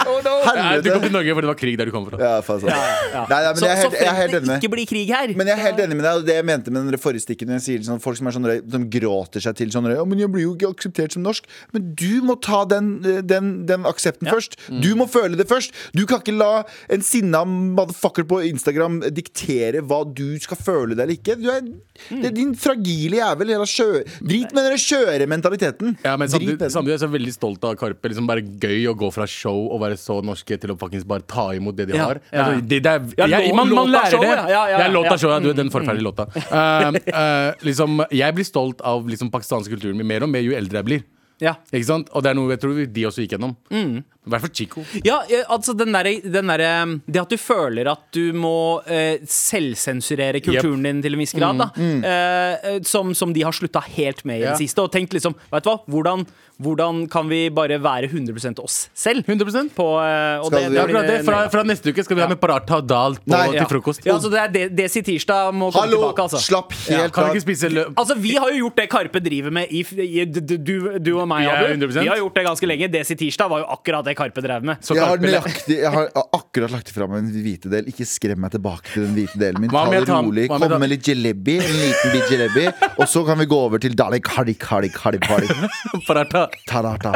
[0.07, 0.33] Oh, no.
[0.57, 2.17] Nei, du kom til Norge fordi det var krig der du kom fra.
[2.19, 2.74] Ja, faen sant.
[2.74, 3.24] Ja.
[3.29, 4.89] Nei, nei, men så jeg er så helt, jeg er helt enig det ikke blir
[4.89, 5.33] krig her.
[5.39, 7.51] men jeg er helt enig med deg, og det jeg mente med den forrige stikken
[7.51, 10.21] Når jeg sier sånn, Folk som er sånn De gråter seg til sånn Ja, men
[10.21, 12.89] jeg blir jo ikke akseptert som norsk Men du må ta den,
[13.27, 16.51] den, den aksepten først Du må føle det først Du kan ikke la
[16.93, 21.63] en sinna motherfucker på Instagram Diktere hva du skal føle deg eller ikke Du er,
[22.12, 26.97] Det er din fragile jævel Drit med den kjøre mentaliteten Ja, men samtidig, samtidig er
[26.97, 28.12] jeg så veldig stolt av Karpe.
[28.12, 31.25] Liksom bare Gøy å gå fra show og være så norske til å faktisk bare
[31.27, 32.21] ta imot det de har.
[32.31, 34.31] Altså, det, det er, jeg, man, man lærer det.
[34.53, 36.27] ja, Ja, låta show, ja, du, den forferdelige låta.
[36.51, 40.55] Uh, uh, liksom, jeg blir stolt av liksom, pakistansk kulturen min mer og mer jo
[40.57, 41.05] eldre jeg blir.
[41.43, 41.53] Ja.
[41.69, 42.07] Ikke sant?
[42.17, 43.53] Og det er noe jeg tror de også gikk gjennom.
[43.69, 44.01] Mm.
[44.27, 44.84] I hvert fall Chico.
[45.07, 46.65] Ja, eh, altså den der, den der,
[47.07, 51.62] Det at du føler at du må eh, selvsensurere kulturen din til en viss grad,
[51.62, 51.69] da.
[51.75, 52.03] mm.
[52.03, 54.51] eh, som, som de har slutta helt med i Ja.
[54.53, 54.84] det siste.
[54.84, 56.25] Og tenkt liksom, vet du hva, hvordan,
[56.62, 59.24] hvordan kan vi bare være 100% oss selv?
[59.27, 61.17] 100% På, eh, og det, Det det.
[61.27, 63.67] Fra, fra neste uke skal vi ha med paratha og dal på, Nei, til ja.
[63.69, 64.05] frokost.
[64.05, 66.41] Ja, altså det er Desi Tirsdag må komme Hallo, tilbake, altså.
[66.41, 70.25] slapp helt kan av Altså, Vi har jo gjort det Karpe driver med i, i
[70.25, 71.74] du, du, du og meg, Abu.
[71.77, 72.01] 100%.
[72.01, 72.89] Vi har gjort det ganske lenge.
[72.91, 74.81] Desi Tirsdag var jo akkurat det Karpe drev med.
[74.83, 77.88] Så jeg har, Karpe- nøyaktig, jeg har akkurat lagt fra meg en hvite del.
[77.93, 79.69] Ikke skrem meg tilbake til den hvite delen min.
[79.74, 80.47] Hva Ta det jeg tar- rolig.
[80.50, 81.57] hva Kom tar- med litt jalebi.
[81.62, 82.65] En liten bit jalebi.
[82.97, 85.53] Og så kan vi gå over til Dali Kari Kari Kari halik.
[86.07, 86.47] paratha.
[86.67, 87.13] Ta-da-ta.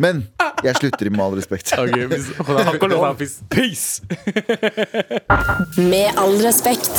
[0.00, 0.22] Men
[0.64, 1.74] jeg slutter i med all respekt.
[1.76, 3.42] Okay, hvis-.
[3.52, 4.00] Peace!
[5.76, 6.90] Med all respekt.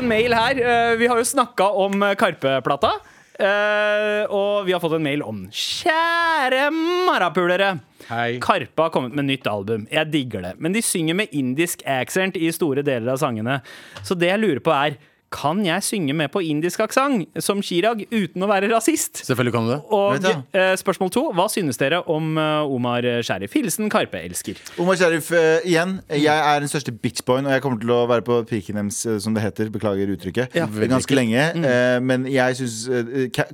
[0.00, 0.60] Fått en mail her.
[0.92, 2.92] Eh, Vi har jo snakka om eh, Karpe-plata.
[3.40, 6.70] Eh, og vi har fått en mail om Kjære
[7.06, 7.78] marapulere.
[8.08, 8.38] Hei.
[8.40, 9.86] Karpe har kommet med nytt album.
[9.90, 10.54] Jeg digger det.
[10.58, 13.60] Men de synger med indisk accent i store deler av sangene.
[14.04, 14.96] Så det jeg lurer på, er
[15.30, 19.20] kan jeg synge med på indisk aksent som Chirag uten å være rasist?
[19.22, 19.78] Selvfølgelig kan du det.
[19.94, 21.22] Og Vet eh, spørsmål to.
[21.38, 23.54] Hva synes dere om eh, Omar Sharif?
[23.54, 24.58] Hilsen Karpe-elsker.
[24.82, 26.00] Omar Sharif, eh, igjen.
[26.10, 29.20] Jeg er den største bitchboyen, og jeg kommer til å være på piken deres, eh,
[29.22, 29.70] som det heter.
[29.70, 30.56] Beklager uttrykket.
[30.58, 30.66] Ja.
[30.66, 31.46] Ganske lenge.
[31.62, 32.80] eh, men jeg syns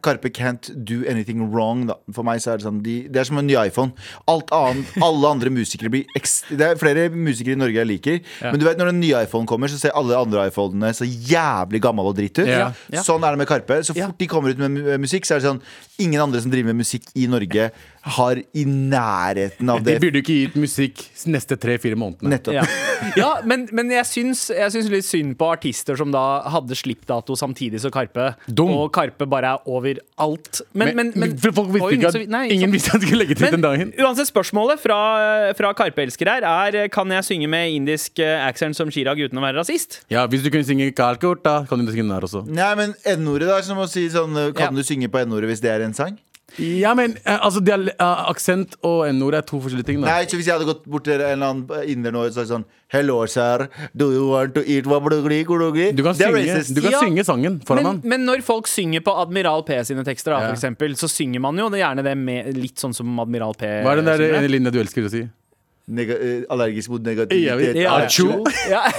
[0.00, 1.84] Karpe can't do anything wrong.
[1.92, 1.98] Da.
[2.16, 3.92] For meg så er det sånn de, Det er som en ny iPhone.
[4.32, 8.20] Alt annet, Alle andre musikere blir ekstra, Det er flere musikere i Norge jeg liker.
[8.48, 11.65] Men du vet når en ny iPhone kommer, så ser alle andre iPhonene så jævlig
[11.70, 12.46] gammel og dritt ut.
[12.46, 12.72] Ja.
[12.92, 13.02] Ja.
[13.02, 13.82] Sånn er det med Karpe.
[13.84, 14.06] Så Ja.
[14.06, 15.60] fort de kommer ut med musikk, så er det sånn
[15.98, 17.70] Ingen andre som driver med musikk i Norge,
[18.06, 19.96] har i nærheten av det.
[19.96, 22.36] De burde ikke gitt musikk neste tre-fire månedene.
[22.36, 22.54] Nettopp.
[22.54, 22.64] Ja,
[23.20, 27.34] ja men, men jeg, syns, jeg syns litt synd på artister som da hadde slippdato
[27.38, 28.28] samtidig som Karpe.
[28.46, 28.70] Dum.
[28.76, 30.62] Og Karpe bare er overalt.
[30.76, 33.24] Men, men, men, for folk visste ikke at nei, Ingen så- visste at de skulle
[33.24, 33.92] legge til den dagen.
[33.96, 35.00] Men uansett, spørsmålet fra,
[35.58, 39.44] fra Karpe-elsker her er Kan jeg synge med indisk eh, accent som Chirag uten å
[39.44, 40.00] være rasist.
[40.12, 42.44] Ja, Hvis du kunne synge Kalkota, kan du synge den her også.
[42.46, 43.58] Nei, men N-ordet, da.
[43.66, 44.78] Som å si sånn eh, Kan Ja.
[44.78, 46.16] du synge på N-ordet hvis det er en sang?
[46.58, 50.00] Ja, men eh, altså, dial- eh, Aksent og n-ord er to forskjellige ting.
[50.00, 52.32] da Nei, så hvis jeg hadde gått bort til en eller annen inder nå og
[52.32, 53.66] sagt sånn Hello, sir.
[53.94, 55.88] Do you want to eat wabadugli, gudugli?
[55.96, 56.74] Du kan, Det er synge, racist.
[56.74, 57.00] du kan Ja.
[57.02, 58.00] synge sangen foran Men, han.
[58.04, 60.48] men når folk synger på Admiral P sine tekster, da, Ja.
[60.48, 63.66] for eksempel, så synger man jo det gjerne det med, litt sånn som Admiral P.
[63.82, 65.28] Hva er den der synger ene linja du elsker å si?
[65.86, 67.86] Eh, allergisk mot negativitet.
[67.86, 68.44] Acho.
[68.70, 68.82] Ja.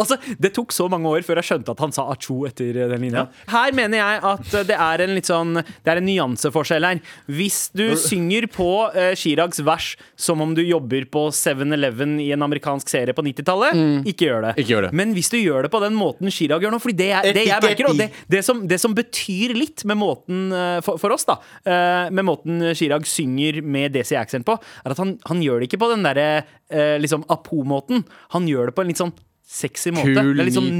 [0.00, 2.88] Altså, det tok så mange år før jeg skjønte at han sa acho etter eh,
[2.90, 3.22] den linja.
[3.48, 7.00] Her mener jeg at eh, det er en litt sånn Det er en nyanseforskjell her.
[7.28, 12.44] Hvis du synger på uh, Chirags vers som om du jobber på 7-Eleven i en
[12.44, 14.54] amerikansk serie på 90-tallet, ikke gjør det.
[14.60, 14.92] Ikke gjør det.
[15.00, 17.46] Men hvis du gjør det på den måten Chirag gjør nå, Fordi det, er, det
[17.48, 21.16] jeg merker, og det, det, som, det som betyr litt med måten uh, for, for
[21.16, 25.44] oss, da, uh, med måten Chirag synger med Desi accent på, er at han, han
[25.44, 26.28] gjør det ikke på den derre
[26.70, 28.04] eh, liksom apo-måten.
[28.36, 29.12] Han gjør det på en litt sånn
[29.50, 30.14] sexy måte.
[30.14, 30.70] Kul, det er litt sånn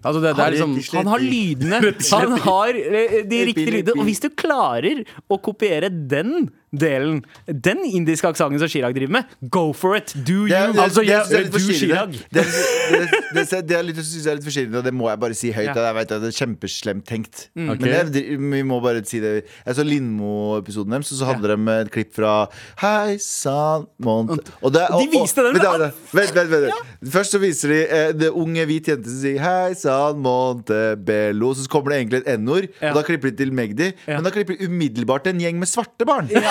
[0.03, 1.79] Altså, det, det er liksom han har lydene.
[2.13, 3.95] Han har eh, de riktige lydene.
[4.03, 5.01] Og hvis du klarer
[5.33, 10.13] å kopiere den delen, den indiske aksenten som Chirag driver med, go for it!
[10.15, 10.49] Do you!
[10.49, 11.59] Det er- det- altså, det du.
[11.73, 12.13] Chirag.
[12.33, 15.09] Det, er- det, det, det er litt, synes jeg er litt forstyrrende, og det må
[15.09, 15.71] jeg bare si høyt.
[15.71, 15.87] Ja.
[15.89, 17.47] Jeg vet at det er kjempeslemt tenkt.
[17.57, 17.81] Ok.
[17.81, 19.33] Men jeg, vi må bare si det
[19.67, 22.33] Jeg så Lindmo-episoden deres, og så hadde de et klipp fra
[22.83, 24.31] Hei sann Mont
[24.63, 26.79] og, det, Og de viste den vent, vent, vent, vent, Ja.
[27.13, 31.53] Først så viser de eh, det unge hvit jente som sier Hei sann Montebello.
[31.55, 32.91] Så kommer det egentlig et n-ord, Ja.
[32.91, 33.93] og da klipper de til Magdi.
[34.07, 36.29] Men da klipper de umiddelbart en gjeng med svarte barn.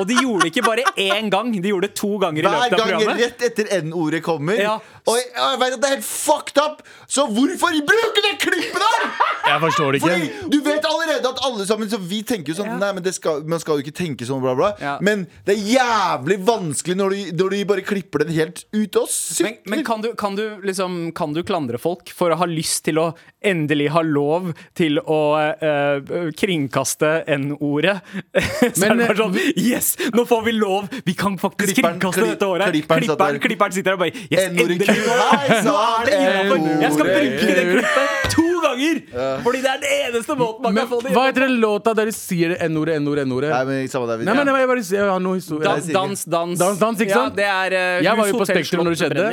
[0.00, 2.64] Og de gjorde det ikke bare én gang, de gjorde det to ganger i løpet
[2.64, 3.04] av programmet.
[3.04, 4.58] Hver gang rett etter N-ordet kommer.
[4.60, 4.78] Ja.
[5.04, 8.80] Og jeg, jeg vet at det er helt fucked up, så hvorfor bruke det klippet
[8.80, 9.08] der?!
[9.44, 12.78] Jeg forstår det Fordi du vet allerede at alle sammen Så vi tenker jo sånn
[12.80, 14.70] Nei, men det skal, man skal jo ikke tenke sånn, bla, bla.
[14.80, 14.94] Ja.
[15.04, 19.12] Men det er jævlig vanskelig når de, når de bare klipper den helt ut og
[19.44, 22.86] Men, men kan, du, kan, du liksom, kan du klandre folk for å ha lyst
[22.88, 23.10] til å
[23.44, 27.98] endelig ha lov til å eh, kringkaste N-ordet?
[28.80, 30.88] Men, sånn Yes, nå får vi lov!
[31.04, 32.70] Vi kan faktisk Klipperen- kringkaste dette året!
[32.74, 33.04] klipperen.
[33.08, 34.78] Klipperen, klipperen sitter der og bare Yes, endelig!
[34.88, 36.68] Hei, så er det innenfor!
[36.84, 39.02] Jeg skal bruke det klippet to ganger!
[39.44, 41.94] Fordi det er den eneste måten man Men kan få det hva heter den låta
[41.98, 43.50] der de sier n-ordet, n-ordet, n-ordet?
[43.54, 45.64] Nei, men samme der, Nei, men jeg, bare, jeg har noe historie.
[45.68, 46.58] Dans, dans, dans.
[46.58, 47.38] Dans, dans, ikke sant?
[47.38, 49.28] Ja, det er uh, Jeg var jo på Spektrum når det skjedde.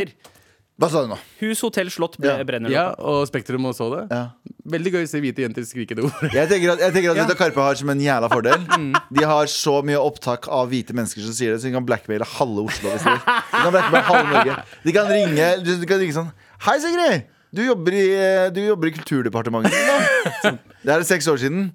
[0.81, 1.17] Hva sa du nå?
[1.43, 2.43] Hus, hotell, slott ble Ja.
[2.47, 2.71] brenner.
[2.73, 4.07] Ja, og Spektrum også det.
[4.09, 4.21] Ja.
[4.65, 6.31] Veldig gøy å se hvite jenter skrike det ordet.
[6.33, 8.65] Jeg tenker at, jeg tenker at vet du Karpe har som en jævla fordel.
[9.17, 12.25] De har så mye opptak av hvite mennesker som sier det, så de kan blackmaile
[12.25, 12.89] halve Oslo.
[12.95, 16.31] Hvis de, de kan blackmaile halve Norge De kan ringe, de kan ringe sånn
[16.65, 17.29] Hei, Sigrid!
[17.51, 19.75] Du jobber i, eh, du jobber i Kulturdepartementet.
[19.75, 20.59] nå.» Sånn.
[20.81, 21.71] Det er seks år siden.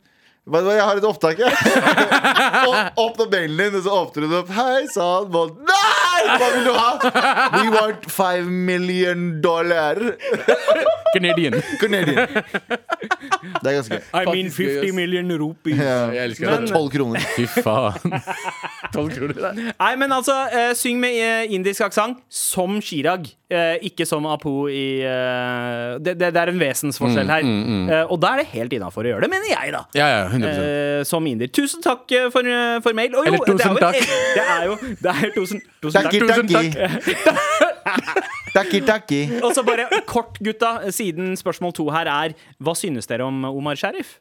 [0.47, 1.53] Jeg har et opptak, jeg.
[3.05, 4.53] Åpna mailen din, og så åpner du den opp.
[4.57, 5.31] Hei sann,
[5.66, 6.06] Nei!
[6.27, 6.91] Hva vil du ha?
[7.57, 10.01] We want five million dollar.
[11.15, 11.57] Canadian.
[11.81, 12.27] Canadian.
[12.27, 14.03] Det er ganske gøy.
[14.12, 15.79] I mean 50 million rupees.
[15.81, 15.97] Ja.
[16.17, 16.73] Jeg elsker Det det.
[16.75, 17.27] tolv kroner.
[17.37, 18.19] Fy faen.
[18.93, 19.35] 12 kroner.
[19.41, 19.62] der.
[19.81, 23.29] Nei, men altså, eh, syng med eh, indisk aksent som Chirag.
[23.47, 27.47] Eh, ikke som Apu i eh, det, det, det er en vesensforskjell her.
[27.47, 29.85] Eh, og da er det helt innafor å gjøre det, mener jeg, da.
[29.97, 31.51] Ja, ja, 100 Eh, som indier.
[31.53, 33.12] Tusen takk eh, for, eh, for mail.
[33.15, 33.99] Og jo, Eller tusen det er jo, takk.
[34.37, 36.15] Det er jo det er tusen, tusen takk.
[36.20, 38.33] Takki, Tusen takk.
[38.57, 39.18] Takki, takki.
[39.44, 42.33] Og så bare kort, gutta, siden spørsmål to her er
[42.64, 44.14] Hva synes dere om Omar Sharif?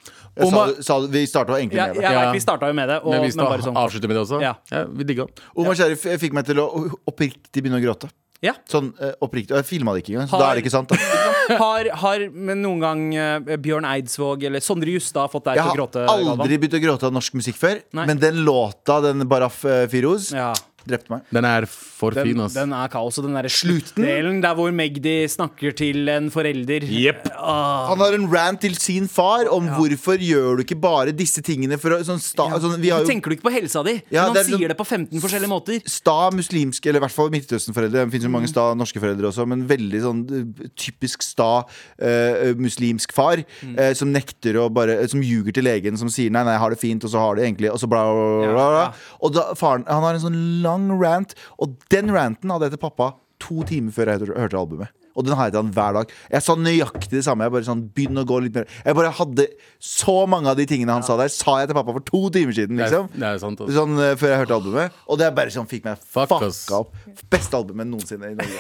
[0.44, 0.74] Omar...
[0.84, 2.04] sa, sa, vi starta egentlig med det.
[2.04, 2.26] Ja, Ja.
[2.36, 3.00] vi starta jo med det.
[3.04, 4.42] Og, Men vi men skal bare sånn avslutte med det også.
[4.44, 4.54] Ja.
[4.74, 5.28] Ja, vi digga.
[5.56, 6.68] Omar Sharif fikk meg til å
[7.08, 8.12] oppriktig begynne å gråte.
[8.44, 8.52] Ja.
[8.70, 9.56] Sånn eh, oppriktig.
[9.56, 10.92] Og jeg filma det ikke engang, så Har- da er det ikke sant.
[10.92, 11.24] Da.
[11.62, 15.76] Har, har men noen gang eh, Bjørn Eidsvåg eller Sondre Justad fått deg til å
[15.78, 16.04] gråte?
[16.04, 18.06] Jeg har aldri begynt å gråte av norsk musikk før, Nei.
[18.10, 20.52] men den låta, den Baraf eh, Firoz, Ja.
[20.88, 21.22] Drepte meg.
[21.34, 22.54] Den er for Den, fin, ass.
[22.54, 23.18] den er kaos.
[23.20, 26.86] Og den derre sluttdelen der hvor Magdi snakker til en forelder.
[26.88, 27.30] Yep.
[27.36, 31.42] Ah, Han har en rant til sin far om hvorfor gjør du ikke bare disse
[31.46, 33.96] tingene for å sånn sta, sånn, Vi har jo tenker du ikke på helsa di?
[34.12, 35.82] Ja, men han er sier liksom- det på 15 forskjellige måter.
[35.90, 38.06] sta muslimske, eller i hvert fall Midtøsten-foreldre.
[38.06, 38.38] Det finnes jo Mm.
[38.40, 41.64] mange sta norske foreldre også, men veldig sånn eh, typisk sta
[42.02, 43.38] uh, muslimsk far.
[43.64, 43.76] Mm.
[43.80, 46.70] uh, som nekter å bare Som ljuger til legen, som sier nei, nei, jeg har
[46.74, 48.66] det fint, og så har det egentlig Og så bla, bla, bla, bla.
[48.66, 48.92] Ja, ja.
[49.22, 52.84] Og da, faren Han har en sånn lang rant, og den ranten hadde jeg til
[52.88, 54.94] pappa to timer før jeg hørte, albumet.
[55.16, 56.10] Og den har jeg til han hver dag.
[56.34, 57.46] Jeg sa nøyaktig det samme.
[57.48, 59.46] Jeg bare sånn, begynn å gå litt mer Jeg bare hadde
[59.80, 62.52] så mange av de tingene han sa der, sa jeg til pappa for to timer
[62.58, 62.76] siden.
[62.76, 63.72] Det er, Liksom det er sant, ass.
[63.78, 64.98] Sånn eh, før jeg hørte albumet.
[65.08, 66.60] Og det er bare sånn fikk meg Fuck, fucka us.
[66.76, 66.92] opp.
[67.32, 68.60] Beste albumet noensinne i Norge.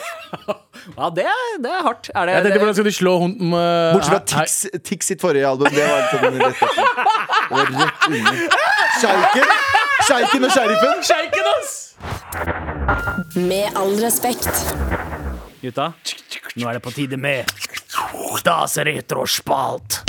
[0.86, 2.10] Ja, det er, det er hardt.
[2.13, 5.23] Er det, Jeg tenkte hvordan skal de slå hunden med Bortsett fra Tix, Tix sitt
[5.23, 5.71] forrige album.
[5.73, 6.69] Det var sånn rett etter.
[6.75, 8.43] Det var rett under.
[10.06, 11.01] Sjeiken og sheriffen.
[11.10, 11.73] Sjeiken, ass!
[13.35, 14.49] Med all respekt.
[15.61, 15.91] Gutta,
[16.55, 17.49] nå er det på tide med
[18.45, 20.01] Das Retrospalt.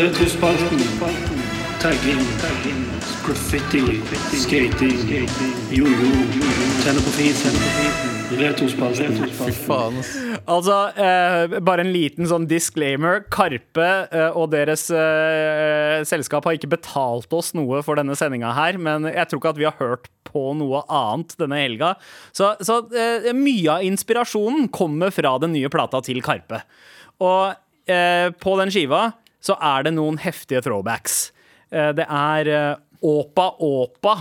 [0.00, 0.80] Retrospalten.
[1.80, 2.20] Tagging.
[3.26, 4.02] Graffiti.
[4.36, 5.28] Skating.
[5.70, 6.10] Jojo.
[6.84, 7.52] Tenne på fisen.
[8.38, 9.30] Retrospalten.
[9.46, 10.29] Fy faen, ass.
[10.50, 13.22] Altså, eh, bare en liten sånn disclaimer.
[13.30, 18.80] Karpe eh, og deres eh, selskap har ikke betalt oss noe for denne sendinga her,
[18.82, 21.94] men jeg tror ikke at vi har hørt på noe annet denne helga.
[22.34, 26.64] Så, så eh, mye av inspirasjonen kommer fra den nye plata til Karpe.
[27.22, 27.54] Og
[27.90, 29.10] eh, på den skiva
[29.40, 31.28] så er det noen heftige throwbacks.
[31.70, 32.50] Eh, det er
[33.02, 34.14] eh, Åpa Åpa.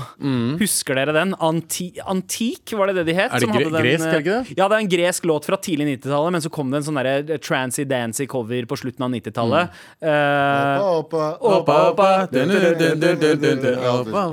[0.60, 1.34] Husker dere den?
[1.44, 3.32] Anti Antik, var det det de het?
[3.32, 3.36] Mm.
[3.36, 4.46] Er det som hadde gre- gresk, er det ikke det?
[4.58, 6.96] Ja, det er en gresk låt fra tidlig 90-tallet, men så kom det en sånn
[7.02, 9.64] derre trancy-dancy cover på slutten av 90-tallet.
[10.00, 10.10] Mm.
[10.10, 12.28] Eh, Åpa, åpa.
[12.32, 12.42] Det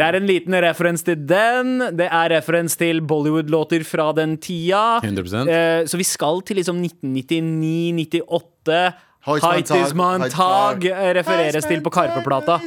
[0.06, 1.78] er en liten referens til den.
[1.98, 5.00] Det er referens til Bollywood-låter fra den tida.
[5.02, 5.50] 100%.
[5.50, 8.80] uh, så vi skal til liksom 1999-98.
[9.26, 10.84] Height Height is man man tag.
[10.84, 12.60] tag eh, refereres til på Karpe-plata.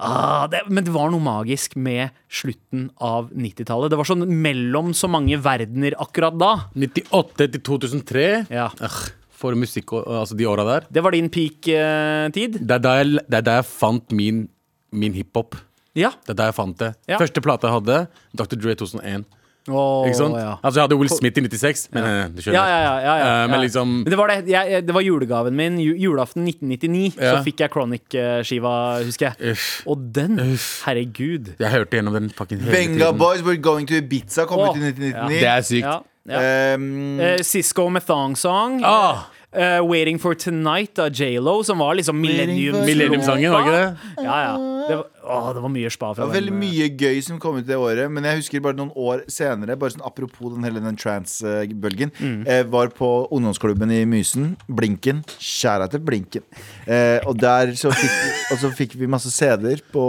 [0.00, 3.92] Ah, det, men det var noe magisk med slutten av 90-tallet.
[3.92, 6.50] Det var sånn mellom så mange verdener akkurat da.
[6.74, 8.26] 98 til 2003.
[8.50, 8.68] Ja.
[8.82, 9.00] Ugh,
[9.40, 10.88] for musikk og altså de åra der.
[10.92, 12.58] Det var din peak-tid.
[12.60, 14.46] Det er da jeg, det er da jeg fant min,
[14.92, 15.54] min hiphop.
[15.96, 16.10] ja.
[16.26, 16.94] Det er da jeg fant det.
[17.08, 17.20] Ja.
[17.20, 18.00] Første plata jeg hadde,
[18.36, 18.56] Dr.
[18.58, 19.28] Dre 2001.
[19.72, 20.36] Åh, Ikke sant?
[20.38, 20.56] ja.
[20.62, 22.58] Altså Jeg hadde Will Smith i 96, men eh, du skjønner.
[22.58, 25.04] Ja, ja, ja, ja, ja, Eh, men liksom Men det, var det, jeg, det var
[25.06, 25.78] julegaven min.
[25.80, 27.16] Ju, julaften 1999.
[27.16, 27.36] Ja.
[27.36, 28.74] Så fikk jeg Chronic-skiva,
[29.06, 29.54] husker jeg.
[29.54, 29.66] Uff.
[29.90, 30.38] Og den,
[30.86, 31.54] herregud.
[31.60, 33.18] Jeg hørte gjennom den fucking hele Venga tiden.
[33.18, 35.34] Boys We're Going to Ibiza kom oh, ut i 1999.
[35.34, 35.90] Det er sykt.
[35.90, 35.98] Ja,
[36.30, 36.74] ja.
[36.76, 38.80] Um, Cisco med Thong Song.
[38.84, 39.26] Ah.
[39.52, 42.86] Eh, Waiting for Tonight av J.Lo, som var liksom millennium-sangen.
[42.86, 43.50] millennium-sangen.
[43.50, 44.24] var ikke det?
[44.24, 44.52] Ja, ja.
[44.86, 46.36] Det var, åh, det var mye spa det fra var den.
[46.38, 49.74] veldig mye gøy som kom ut det året, men jeg husker bare noen år senere,
[49.78, 52.46] bare sånn apropos den hele den trans-bølgen, Mm.
[52.46, 55.24] eh, var på ungdomsklubben i Mysen, Blinken.
[55.38, 56.42] Skjæra til Blinken.
[56.86, 60.00] Eh, og der så fikk vi, og så fikk vi masse CD-er på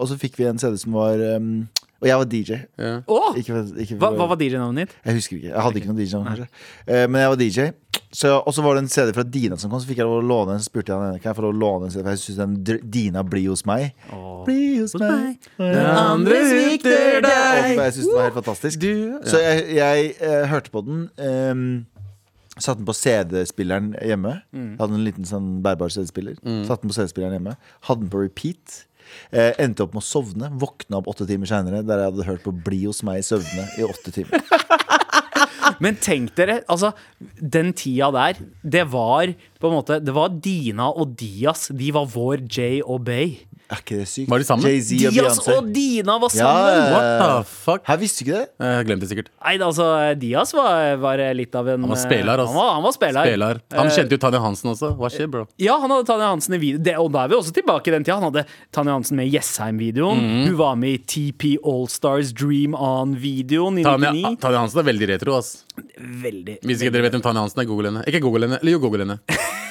[0.00, 1.68] Og så fikk vi en CD som var um,
[2.02, 2.52] Og jeg var DJ.
[2.78, 3.00] Ja.
[3.36, 4.96] Ikke, ikke, Hva, hva var DJ-navnet ditt?
[5.06, 5.48] Jeg husker ikke.
[5.48, 6.48] Jeg hadde ikke noe DJ-navn.
[6.86, 7.60] Eh, men jeg var DJ.
[8.14, 10.20] Så, og så var det en CD fra Dina som kom, så fikk jeg lov
[10.22, 10.62] å låne en.
[10.62, 12.38] Så spurte jeg han kan jeg få lov å låne en CD, for jeg syns
[12.38, 13.90] den Dina blir hos meg.
[14.46, 15.36] Bli hos meg.
[15.58, 17.74] den Andre svikter Og deg.
[17.82, 18.80] jeg syns den var helt fantastisk.
[18.80, 21.06] Du, Så jeg, jeg eh, hørte på den.
[21.18, 21.68] Um,
[22.56, 24.38] Satte den på CD-spilleren hjemme.
[24.80, 26.38] Hadde en liten sånn bærbar CD-spiller.
[26.64, 28.84] Satte den på CD-spilleren hjemme Hadde den på repeat.
[29.30, 30.48] Eh, endte opp med å sovne.
[30.56, 33.66] Våkna opp åtte timer seinere der jeg hadde hørt på Bli hos meg i søvne
[33.76, 34.40] i åtte timer.
[35.80, 36.92] Men tenk dere, altså
[37.40, 41.68] Den tida der, det var på en måte Det var Dina og Dias.
[41.72, 43.38] De var vår Jay og Bay.
[43.66, 44.28] Er ikke det sykt?
[44.30, 44.62] Var de sammen?
[44.68, 46.92] Jay-Z og Diaz og Dina var Ja, sammen!
[46.92, 47.80] What the fuck?
[47.88, 48.50] Her visste du ikke det?
[48.62, 49.30] Jeg glemte det sikkert.
[49.42, 49.86] Nei, altså,
[50.22, 52.52] Diaz var, var litt av en Han var spiller, altså.
[52.52, 53.26] Han var, han var spiller.
[53.32, 53.60] Spiller.
[53.74, 54.92] Han Eh, kjente jo Tanja Hansen også.
[55.00, 55.46] Hva skjer, bro?
[55.58, 57.96] Ja, han hadde Tanja Hansen i video det, Og da er vi også tilbake i
[57.96, 60.46] den tida Han hadde Tanja Hansen med Jessheim-videoen Mhm.
[60.46, 65.08] Hun var med i TP Allstars Dream On-videoen i Tanja, 99 Tanja Hansen er veldig
[65.16, 65.64] retro, ass.
[66.22, 68.04] Veldig Hvis ikke dere vet hvem Tanja Hansen er, google henne.
[68.08, 68.60] Ikke google henne.
[68.62, 69.18] Eller jo, google henne.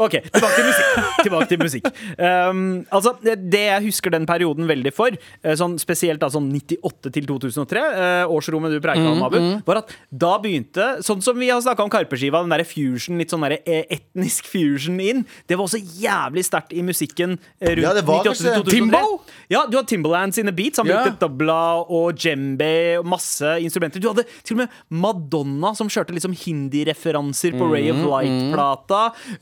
[0.00, 1.00] Ok, tilbake til musikk.
[1.24, 1.88] tilbake til musikk.
[2.16, 2.60] Um,
[2.92, 5.12] altså, det det jeg husker den perioden veldig for,
[5.44, 9.82] eh, sånn spesielt da sånn 98 til 2003, uh, årsrommet du preika om, Abu, var
[9.82, 13.44] at da begynte, sånn som vi har snakka om Karpe-skiva, den derre fusion, litt sånn
[13.44, 17.92] derre eh, etnisk fusion inn, det var også jævlig sterkt i musikken eh, rundt Ja,
[17.98, 18.76] det var 98 til 2003.
[18.78, 19.20] Timbo?
[19.50, 20.78] Ja, du har Timbaland sine beats.
[20.80, 21.02] Han Ja.
[21.04, 24.00] brukte tabla og djembe og masse instrumenter.
[24.02, 24.68] Du hadde til og med
[25.02, 28.89] Madonna som kjørte liksom hindi-referanser på Ray of Light-plata.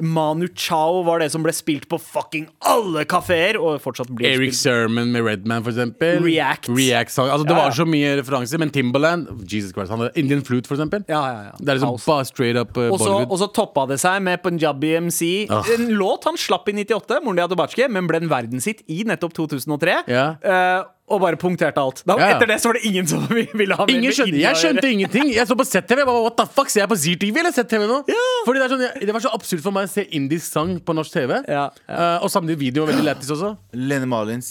[0.00, 4.52] Manu Chao var det som ble spilt på fucking alle kafeer, og fortsatt blir Eric
[4.54, 4.60] spilt.
[4.68, 6.20] Sermon med Redman, for eksempel.
[6.24, 6.68] React.
[6.74, 7.30] React-sang.
[7.32, 10.68] Altså, det Ja, var så mye referanser, men Timbaland Jesus Christ, han hadde Indian Flute,
[10.68, 11.04] for eksempel.
[11.08, 11.54] Ja, ja, ja.
[11.58, 12.06] Det er liksom House.
[12.06, 13.32] bare straight up uh, Og så, Bollywood.
[13.32, 15.46] og så toppa det seg med Punjabi MC.
[15.50, 15.64] Oh.
[15.74, 20.02] En låt han slapp i 98, Mordia Dia men ble en verdenshit i nettopp 2003.
[20.08, 20.26] Ja.
[20.42, 22.02] Eh, og bare punkterte alt.
[22.08, 22.30] Da, ja.
[22.34, 23.24] Etter det så var det ingen som
[23.60, 25.30] ville ha mer ingen skjønte, med Jeg skjønte ingenting.
[25.34, 26.02] Jeg så på ZTV.
[26.02, 28.00] Jeg bare, What the fuck, Ser jeg på ZTV eller ZTV nå?
[28.10, 28.26] Ja.
[28.46, 31.14] Fordi det, sånn, det, var så absurd for meg å se indisk sang på norsk
[31.14, 31.34] TV.
[31.48, 33.54] Uh, eh, og samtidig video var veldig lættis også.
[33.72, 34.44] Lene Malin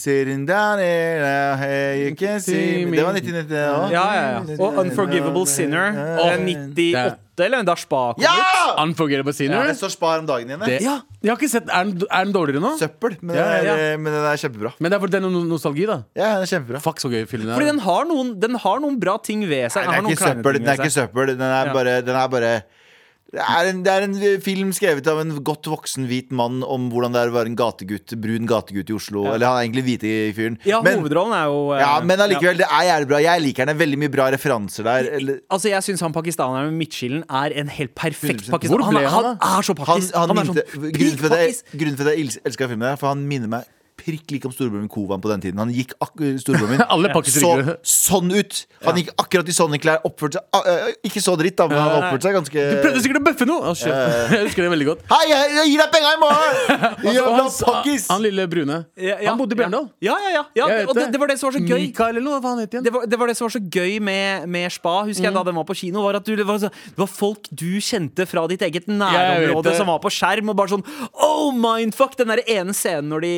[0.48, 1.56] down here,
[2.08, 3.92] Det var 1990 òg.
[3.92, 4.58] Ja, ja, ja.
[4.58, 5.94] Og Unforgivable Sinner.
[6.18, 6.38] Oh, eh,
[6.74, 8.32] 98 8 eller en da Spa kom Ja!
[8.34, 8.80] ut.
[8.82, 10.60] Unforgettable Ja, det står spa om dagen igjen.
[10.66, 12.72] Det, ja, jeg har ikke sett Er den, er den dårligere nå?
[12.78, 13.16] Søppel.
[13.22, 13.62] Men, Ja, ja, ja.
[13.62, 14.72] den er- eh, men den er kjempebra.
[14.80, 16.02] Men det er fordi det er noe nostalgi, da.
[16.16, 16.80] Ja, den er kjempebra.
[16.82, 17.54] Fuck, så gøy filmen er.
[17.54, 19.84] Fordi den har noen, den har noen bra ting ved seg.
[19.84, 20.52] Den har Den er noen ikke søppel.
[20.58, 21.26] ting Den er, ikke søppel.
[21.26, 21.72] Den er Ja.
[21.72, 22.62] bare, den er bare
[23.28, 26.86] det er, en, det er en film skrevet av en godt voksen hvit mann om
[26.88, 29.26] hvordan det er å være en gategutt, brun gategutt i Oslo.
[29.28, 30.56] Eller han er egentlig hvite fyren.
[30.64, 33.20] Ja, men, hovedrollen er jo eh, ja, men allikevel, det er jævlig bra.
[33.26, 33.74] Jeg liker den.
[33.74, 35.10] Det er veldig mye bra referanser der.
[35.20, 38.54] Eller, Altså, Jeg syns han pakistaneren med midtskillen er en helt perfekt 100%.
[38.56, 38.86] pakistaner.
[38.86, 40.12] Hvor ble han, han, han er så han, pakkis.
[40.16, 43.02] han Han, minte, sånn grunnen, for at jeg, grunnen for at jeg elsker filmen, er
[43.04, 45.60] for han minner meg prikk lik om storebroren min Kovan på den tiden.
[45.60, 48.60] Han gikk storebroren min Alle så, sånn ut!
[48.86, 50.00] Han gikk akkurat i sånne klær.
[50.06, 53.02] Oppførte seg ah, eh, Ikke så dritt, da, men han oppførte seg ganske Du prøvde
[53.04, 53.72] sikkert å bøffe noe!
[53.72, 53.92] Oh, shit.
[54.34, 55.04] Jeg husker det veldig godt.
[55.10, 56.86] Hei, jeg, gir deg penga i morgen!
[57.08, 58.06] Jævla han, pakkis!
[58.12, 58.78] han lille brune.
[59.24, 59.88] Han bodde i Bjørndal.
[60.04, 60.44] Ja, ja, ja.
[60.60, 60.66] ja.
[60.86, 61.88] Og det, det var det som var så gøy.
[61.88, 62.86] Mikael eller noe, hva han het igjen?
[62.86, 65.44] Det var, det var det som var så gøy med, med Spa, husker jeg da
[65.48, 66.04] den var på kino.
[66.04, 69.74] Var at du, det, var så, det var folk du kjente fra ditt eget nærområde
[69.78, 70.52] som var på skjerm.
[70.52, 72.16] Og bare sånn Oh, mindfuck!
[72.18, 73.34] Den der ene scenen når de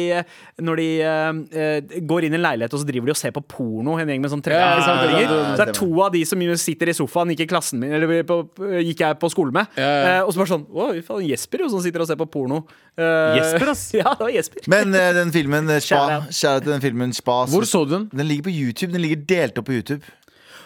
[0.59, 3.43] når de eh, går inn i en leilighet og så driver de og ser på
[3.55, 3.97] porno.
[4.01, 6.45] En gjeng med sånn 30 Ja, ja, ja, Så det er to av de som
[6.61, 8.43] sitter i sofaen, gikk i klassen min Eller på,
[8.83, 9.71] gikk jeg på skole med.
[9.79, 10.13] Ja, ja.
[10.19, 12.63] Eh, og så bare sånn Å, faen, Jesper jo, som sitter og ser på porno.
[12.99, 13.89] Jesper, ass.
[14.01, 14.65] Ja, det var Jesper.
[14.71, 18.09] Men den filmen Spa, out til den filmen Spa Hvor så du den?
[18.15, 18.93] Den ligger på YouTube.
[18.95, 20.05] Den ligger delt opp på YouTube.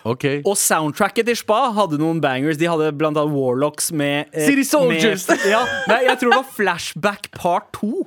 [0.05, 0.43] Okay.
[0.45, 2.59] Og soundtracket til Spa hadde noen bangers.
[2.61, 5.25] De hadde blant annet Warlocks med eh, City Soldiers.
[5.31, 8.05] Med, ja, nei, jeg tror det var Flashback Part 2.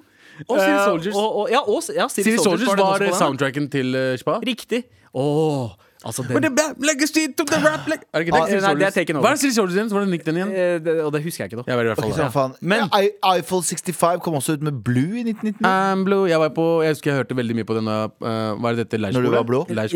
[0.50, 0.86] Og City Soldiers.
[0.86, 1.16] Soldiers.
[1.16, 3.14] og, og, ja, og, ja, City, City Soldiers var, var den.
[3.14, 4.40] soundtracken til uh, Spa.
[4.48, 4.84] Riktig.
[5.14, 5.70] Oh,
[6.06, 6.44] altså den
[6.78, 9.28] Legacy to the rap leg- Er det ikke Ah, nei, det er Taken Over.
[9.28, 9.90] Hva er City Soldiers igjen?
[9.90, 10.52] Så var det Nick den igjen?
[10.52, 11.72] eh, det, Og det husker jeg ikke, da.
[11.72, 12.54] Jeg vet i hvert fall okay, faen.
[12.62, 15.66] Men- I, Eiffel 65 kom også ut med Blue i 1999.
[15.66, 16.30] Um, blue.
[16.30, 18.86] Jeg var på Jeg husker jeg hørte veldig mye på denne uh, Hva er det
[18.92, 19.02] dette?
[19.14, 19.66] Når du var blå?
[19.70, 19.88] Ja,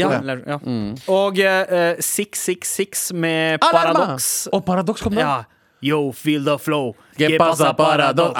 [0.47, 0.57] ja.
[0.65, 0.95] Mm.
[0.97, 1.13] ja.
[1.13, 4.47] Og uh, 666 med Paradox.
[4.51, 5.21] Og Paradox kom da.
[5.21, 5.41] Ja.
[5.81, 6.95] Yo, feel the flow.
[7.17, 8.39] Que pasa, Paradox?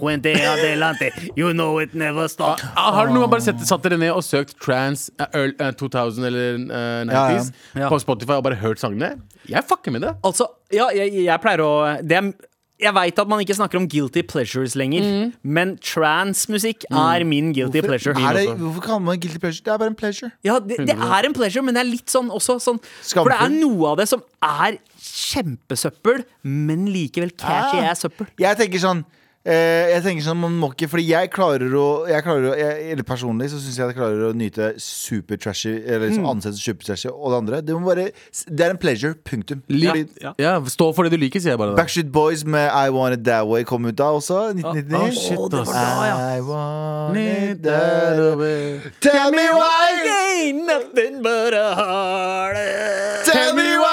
[0.00, 1.12] Cuente adelante.
[1.36, 2.64] You know it never stops.
[2.74, 5.54] Ah, Har du noen gang bare sett, satt dere ned og søkt trans uh, early,
[5.62, 7.88] uh, 2000 eller uh, 90s Ja, ja.
[7.92, 9.12] på Spotify og bare hørt sangene?
[9.48, 10.16] Jeg fucker med det.
[10.26, 11.70] Altså, ja, jeg, jeg pleier å
[12.02, 12.32] det er,
[12.80, 17.82] Jeg veit at man ikke snakker om guilty pleasures lenger, men transmusikk er min guilty
[17.84, 18.14] pleasure.
[18.16, 19.64] Er det, hvorfor kaller man det guilty pleasure?
[19.66, 20.30] Det er bare en pleasure.
[20.46, 22.80] Ja, det, det er en pleasure, men det er litt sånn også sånn
[23.12, 27.92] For det er noe av det som er kjempesøppel, men likevel catchy ja.
[27.92, 28.30] er søppel.
[28.40, 29.04] Jeg tenker sånn
[29.40, 33.06] Jeg tenker sånn, man må ikke Fordi jeg klarer å, jeg klarer å jeg, Eller
[33.08, 36.42] personlig så syns jeg jeg klarer å nyte super-trashy Eller liksom mm.
[36.44, 40.34] som super-trashy Og det andre Det, må bare, det er en pleasure, punktum Fordi Ja.
[40.36, 41.72] Ja, Stå for det du liker, sier jeg bare.
[41.72, 41.80] Det.
[41.80, 45.56] Backstreet Boys med I Want It That Way kom ut da også 1999 Oh, shit,
[45.62, 45.72] ass.
[45.72, 49.88] I want it that way Tell me why
[50.20, 53.89] Ain't nothing but a heart Tell me why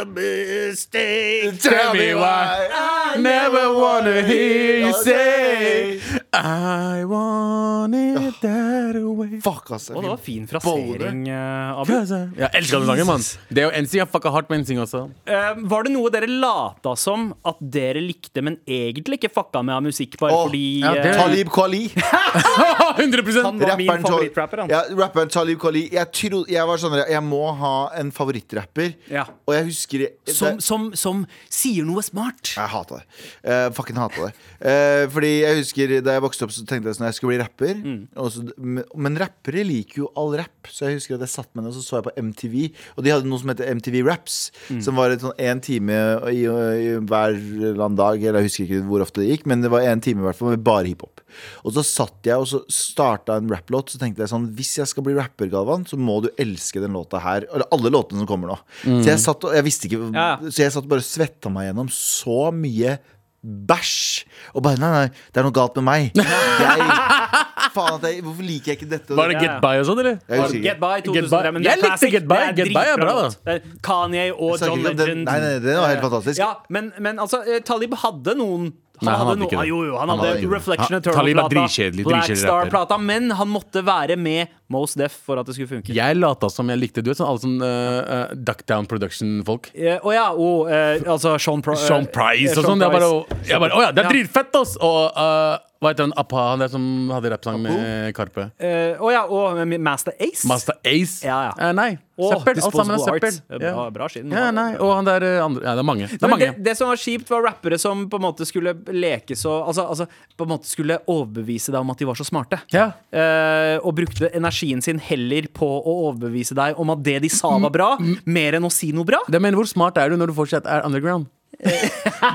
[0.00, 1.60] a mistake.
[1.60, 2.68] Tell me why.
[2.72, 6.00] I never wanna hear you say
[6.32, 9.40] I want it that way.
[9.42, 11.90] Fuck ass Å, det var fin frasering, eh, Abu.
[11.90, 13.24] Jeg elsker den sangen, mann.
[13.50, 13.96] Det er jo NSYNC.
[13.98, 15.00] Jeg fucka hardt med NSYNC også.
[15.26, 19.74] Uh, var det noe dere lata som at dere likte, men egentlig ikke fucka med
[19.74, 21.82] av musikk, bare oh, fordi ja, det- eh, Talib Kweli
[23.00, 24.62] 100 han var min favorittrapper?
[24.62, 24.70] Han.
[24.70, 29.26] Ja, rapperen Talib Kweli jeg, tro, jeg var sånn Jeg må ha en favorittrapper Ja.
[29.48, 32.54] Og jeg husker det, Som, som, som sier noe smart.
[32.54, 33.04] Jeg hata det.
[33.42, 34.32] Uh, fucking hata det.
[34.60, 37.40] Eh, fordi jeg husker Da jeg vokste opp, så tenkte jeg sånn jeg skulle bli
[37.40, 37.78] rapper.
[37.78, 38.00] Mm.
[38.20, 40.70] Og så, men, rappere liker jo all rapp.
[40.70, 42.56] Så jeg husker at jeg satt med ned og så så jeg på MTV.
[42.96, 44.38] Og de hadde noe som heter MTV Raps.
[44.68, 44.82] Mm.
[44.86, 46.00] Som var et sånn én time
[46.32, 48.20] i, i hver eller annen dag.
[48.20, 50.40] Eller jeg husker ikke hvor ofte det gikk, men det var én time i hvert
[50.40, 51.24] fall med bare hiphop.
[51.62, 53.94] Og så satt jeg og så starta en rapplåt.
[53.94, 56.96] Så tenkte jeg sånn Hvis jeg skal bli rapper, Galvan, så må du elske den
[56.98, 57.46] låta her.
[57.48, 58.58] Eller alle låtene som kommer nå.
[58.82, 60.14] Så jeg satt og jeg visste ikke Mm.
[60.16, 60.50] Ja.
[60.50, 62.98] Så jeg satt og bare svetta meg gjennom så mye
[63.42, 64.24] bæsj.
[64.54, 66.20] Og bare nei, nei, det er noe galt med meg.
[66.60, 69.16] Jeg, faen at jeg, Hvorfor liker jeg ikke dette?
[69.16, 69.56] Var det Get.
[69.62, 70.16] By og sånn, eller?
[70.28, 70.60] Jeg.
[70.64, 71.52] Get By 2003.
[71.54, 72.10] Men det er Jeg likte.
[72.12, 72.40] Get By.
[72.58, 73.56] Get By er bra, da.
[73.86, 75.24] Kanye og John Legend.
[75.28, 76.40] Nei, nei, det var helt fantastisk.
[76.40, 80.12] Ja, men, men altså, eh, Talib hadde noen Nei, han hadde ah, jo, jo, han,
[80.12, 80.48] hadde hadde.
[80.50, 81.66] Reflection er Eternal-plata,
[82.04, 82.32] Black.
[82.36, 85.94] Star-plata, men han måtte være med Mos Def for at det skulle funke.
[85.96, 89.72] Jeg lata som jeg likte Du vet sånn alle sånn uh, uh, Duckdown Production-folk.
[89.74, 92.84] Eh, Å ja, og uh, altså Sean, Pro, Sean Price og sånn.
[92.84, 94.76] Jeg bare Å ja, det er dritfett, ass!
[94.84, 96.12] Og uh, hva heter han?
[96.20, 98.50] Appa, han der som hadde rappsang med Karpe.
[98.60, 100.44] Eh, Å ja, og Master Ace.
[100.48, 101.22] Master Ace?
[101.24, 101.54] Ja, ja.
[101.56, 101.94] Eh, nei.
[102.20, 102.58] Oh, Søppel.
[102.60, 103.38] Alt sammen er søppel.
[103.48, 104.28] Eh, Bra, bra skinn.
[104.28, 104.74] Ja, nei.
[104.76, 106.10] Og han der eh, andre Ja, det er mange.
[106.12, 106.50] Det er mange.
[106.58, 109.86] det, det som var kjipt, var rappere som på en måte skulle leke så Altså,
[109.88, 110.04] altså
[110.36, 112.60] på en måte skulle overbevise deg om at de var så smarte.
[112.76, 112.90] Ja.
[113.08, 117.56] Eh, og brukte energien sin heller på å overbevise deg om at det de sa
[117.56, 117.90] var bra,
[118.28, 119.24] mer enn å si noe bra.
[119.32, 121.32] Det, mener, hvor smart er du når du fortsatt er underground?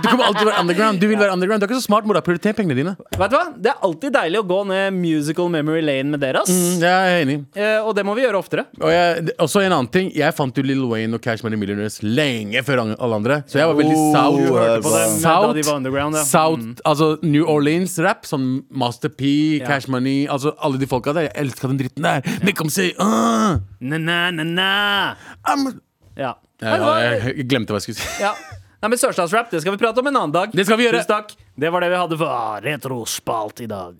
[0.03, 0.99] Du kommer alltid være underground.
[1.01, 1.61] Du vil være underground.
[1.61, 2.21] Du er ikke så smart, mora.
[2.25, 2.91] Prioriter pengene dine.
[3.17, 3.43] Vet du hva?
[3.57, 6.51] Det er alltid deilig å gå ned musical memory lane med dere, ass.
[6.53, 7.37] Mm, jeg er enig.
[7.57, 8.65] Eh, og det må vi gjøre oftere.
[8.81, 10.11] Og jeg, også en annen ting.
[10.13, 13.39] Jeg fant jo Lil Wayne og Cash Money Millionaires lenge før an- alle andre.
[13.49, 14.37] Så jeg var veldig Oh, south.
[14.41, 16.23] du hørte på dem da de var underground, ja.
[16.29, 16.75] South, Mm.
[16.85, 21.29] altså New Orleans-rap, sånn Master P, Cash Money Altså alle de folka der.
[21.29, 22.21] Jeg elska den dritten der.
[22.43, 25.15] Make them say uh, Na-na-na-na.
[25.47, 25.79] I'm
[26.17, 26.35] Ja.
[26.61, 28.21] ja, ja, Jeg glemte hva jeg skulle si.
[28.23, 28.33] ja.
[28.85, 30.51] Nei, men Sørstatsrap det skal vi prate om en annen dag.
[30.53, 30.99] Det skal vi gjøre.
[31.01, 31.31] Tusen takk.
[31.57, 33.95] Det var det vi hadde for Retrospalt i dag.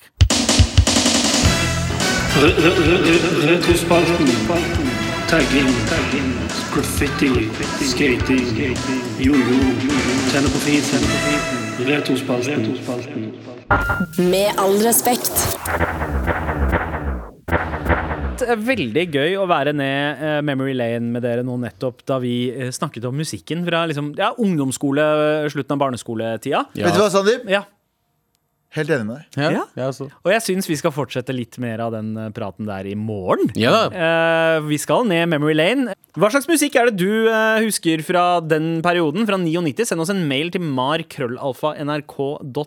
[2.38, 4.30] Re- re- re- Retrospalten.
[5.32, 5.72] Tagging.
[6.76, 7.32] Graffiti.
[7.82, 8.78] Skating.
[9.18, 9.58] Jojo.
[10.30, 11.10] Tenne på fisen.
[11.90, 12.70] Retrospalten.
[14.30, 15.58] Med all respekt.
[18.46, 22.20] Det er veldig gøy å være ned eh, memory lane med dere nå nettopp da
[22.22, 25.04] vi eh, snakket om musikken fra liksom, ja, ungdomsskole,
[25.54, 26.62] slutten av barneskoletida.
[26.78, 26.86] Ja.
[26.86, 27.44] Vet du hva, Sandeep?
[27.50, 27.64] Ja.
[28.76, 29.24] Helt enig med deg.
[29.40, 29.88] Ja, Ja.
[29.96, 33.48] Og jeg syns vi skal fortsette litt mer av den eh, praten der i morgen.
[33.56, 33.88] Ja.
[33.88, 35.94] Eh, vi skal ned memory lane.
[36.16, 39.26] Hva slags musikk er det du uh, husker fra den perioden?
[39.28, 39.86] Fra 99?
[39.88, 42.66] Send oss en mail til markrøllalfa.nrk.no.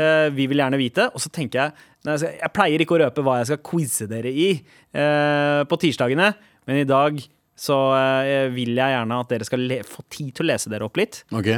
[0.00, 1.04] Eh, vi vil gjerne vite.
[1.14, 1.70] Og så tenker jeg
[2.04, 5.74] nei, altså, Jeg pleier ikke å røpe hva jeg skal quize dere i uh, på
[5.82, 6.28] tirsdagene,
[6.68, 7.12] men i dag
[7.60, 10.86] så uh, vil jeg gjerne at dere skal le få tid til å lese dere
[10.88, 11.14] opp litt.
[11.28, 11.50] Ok.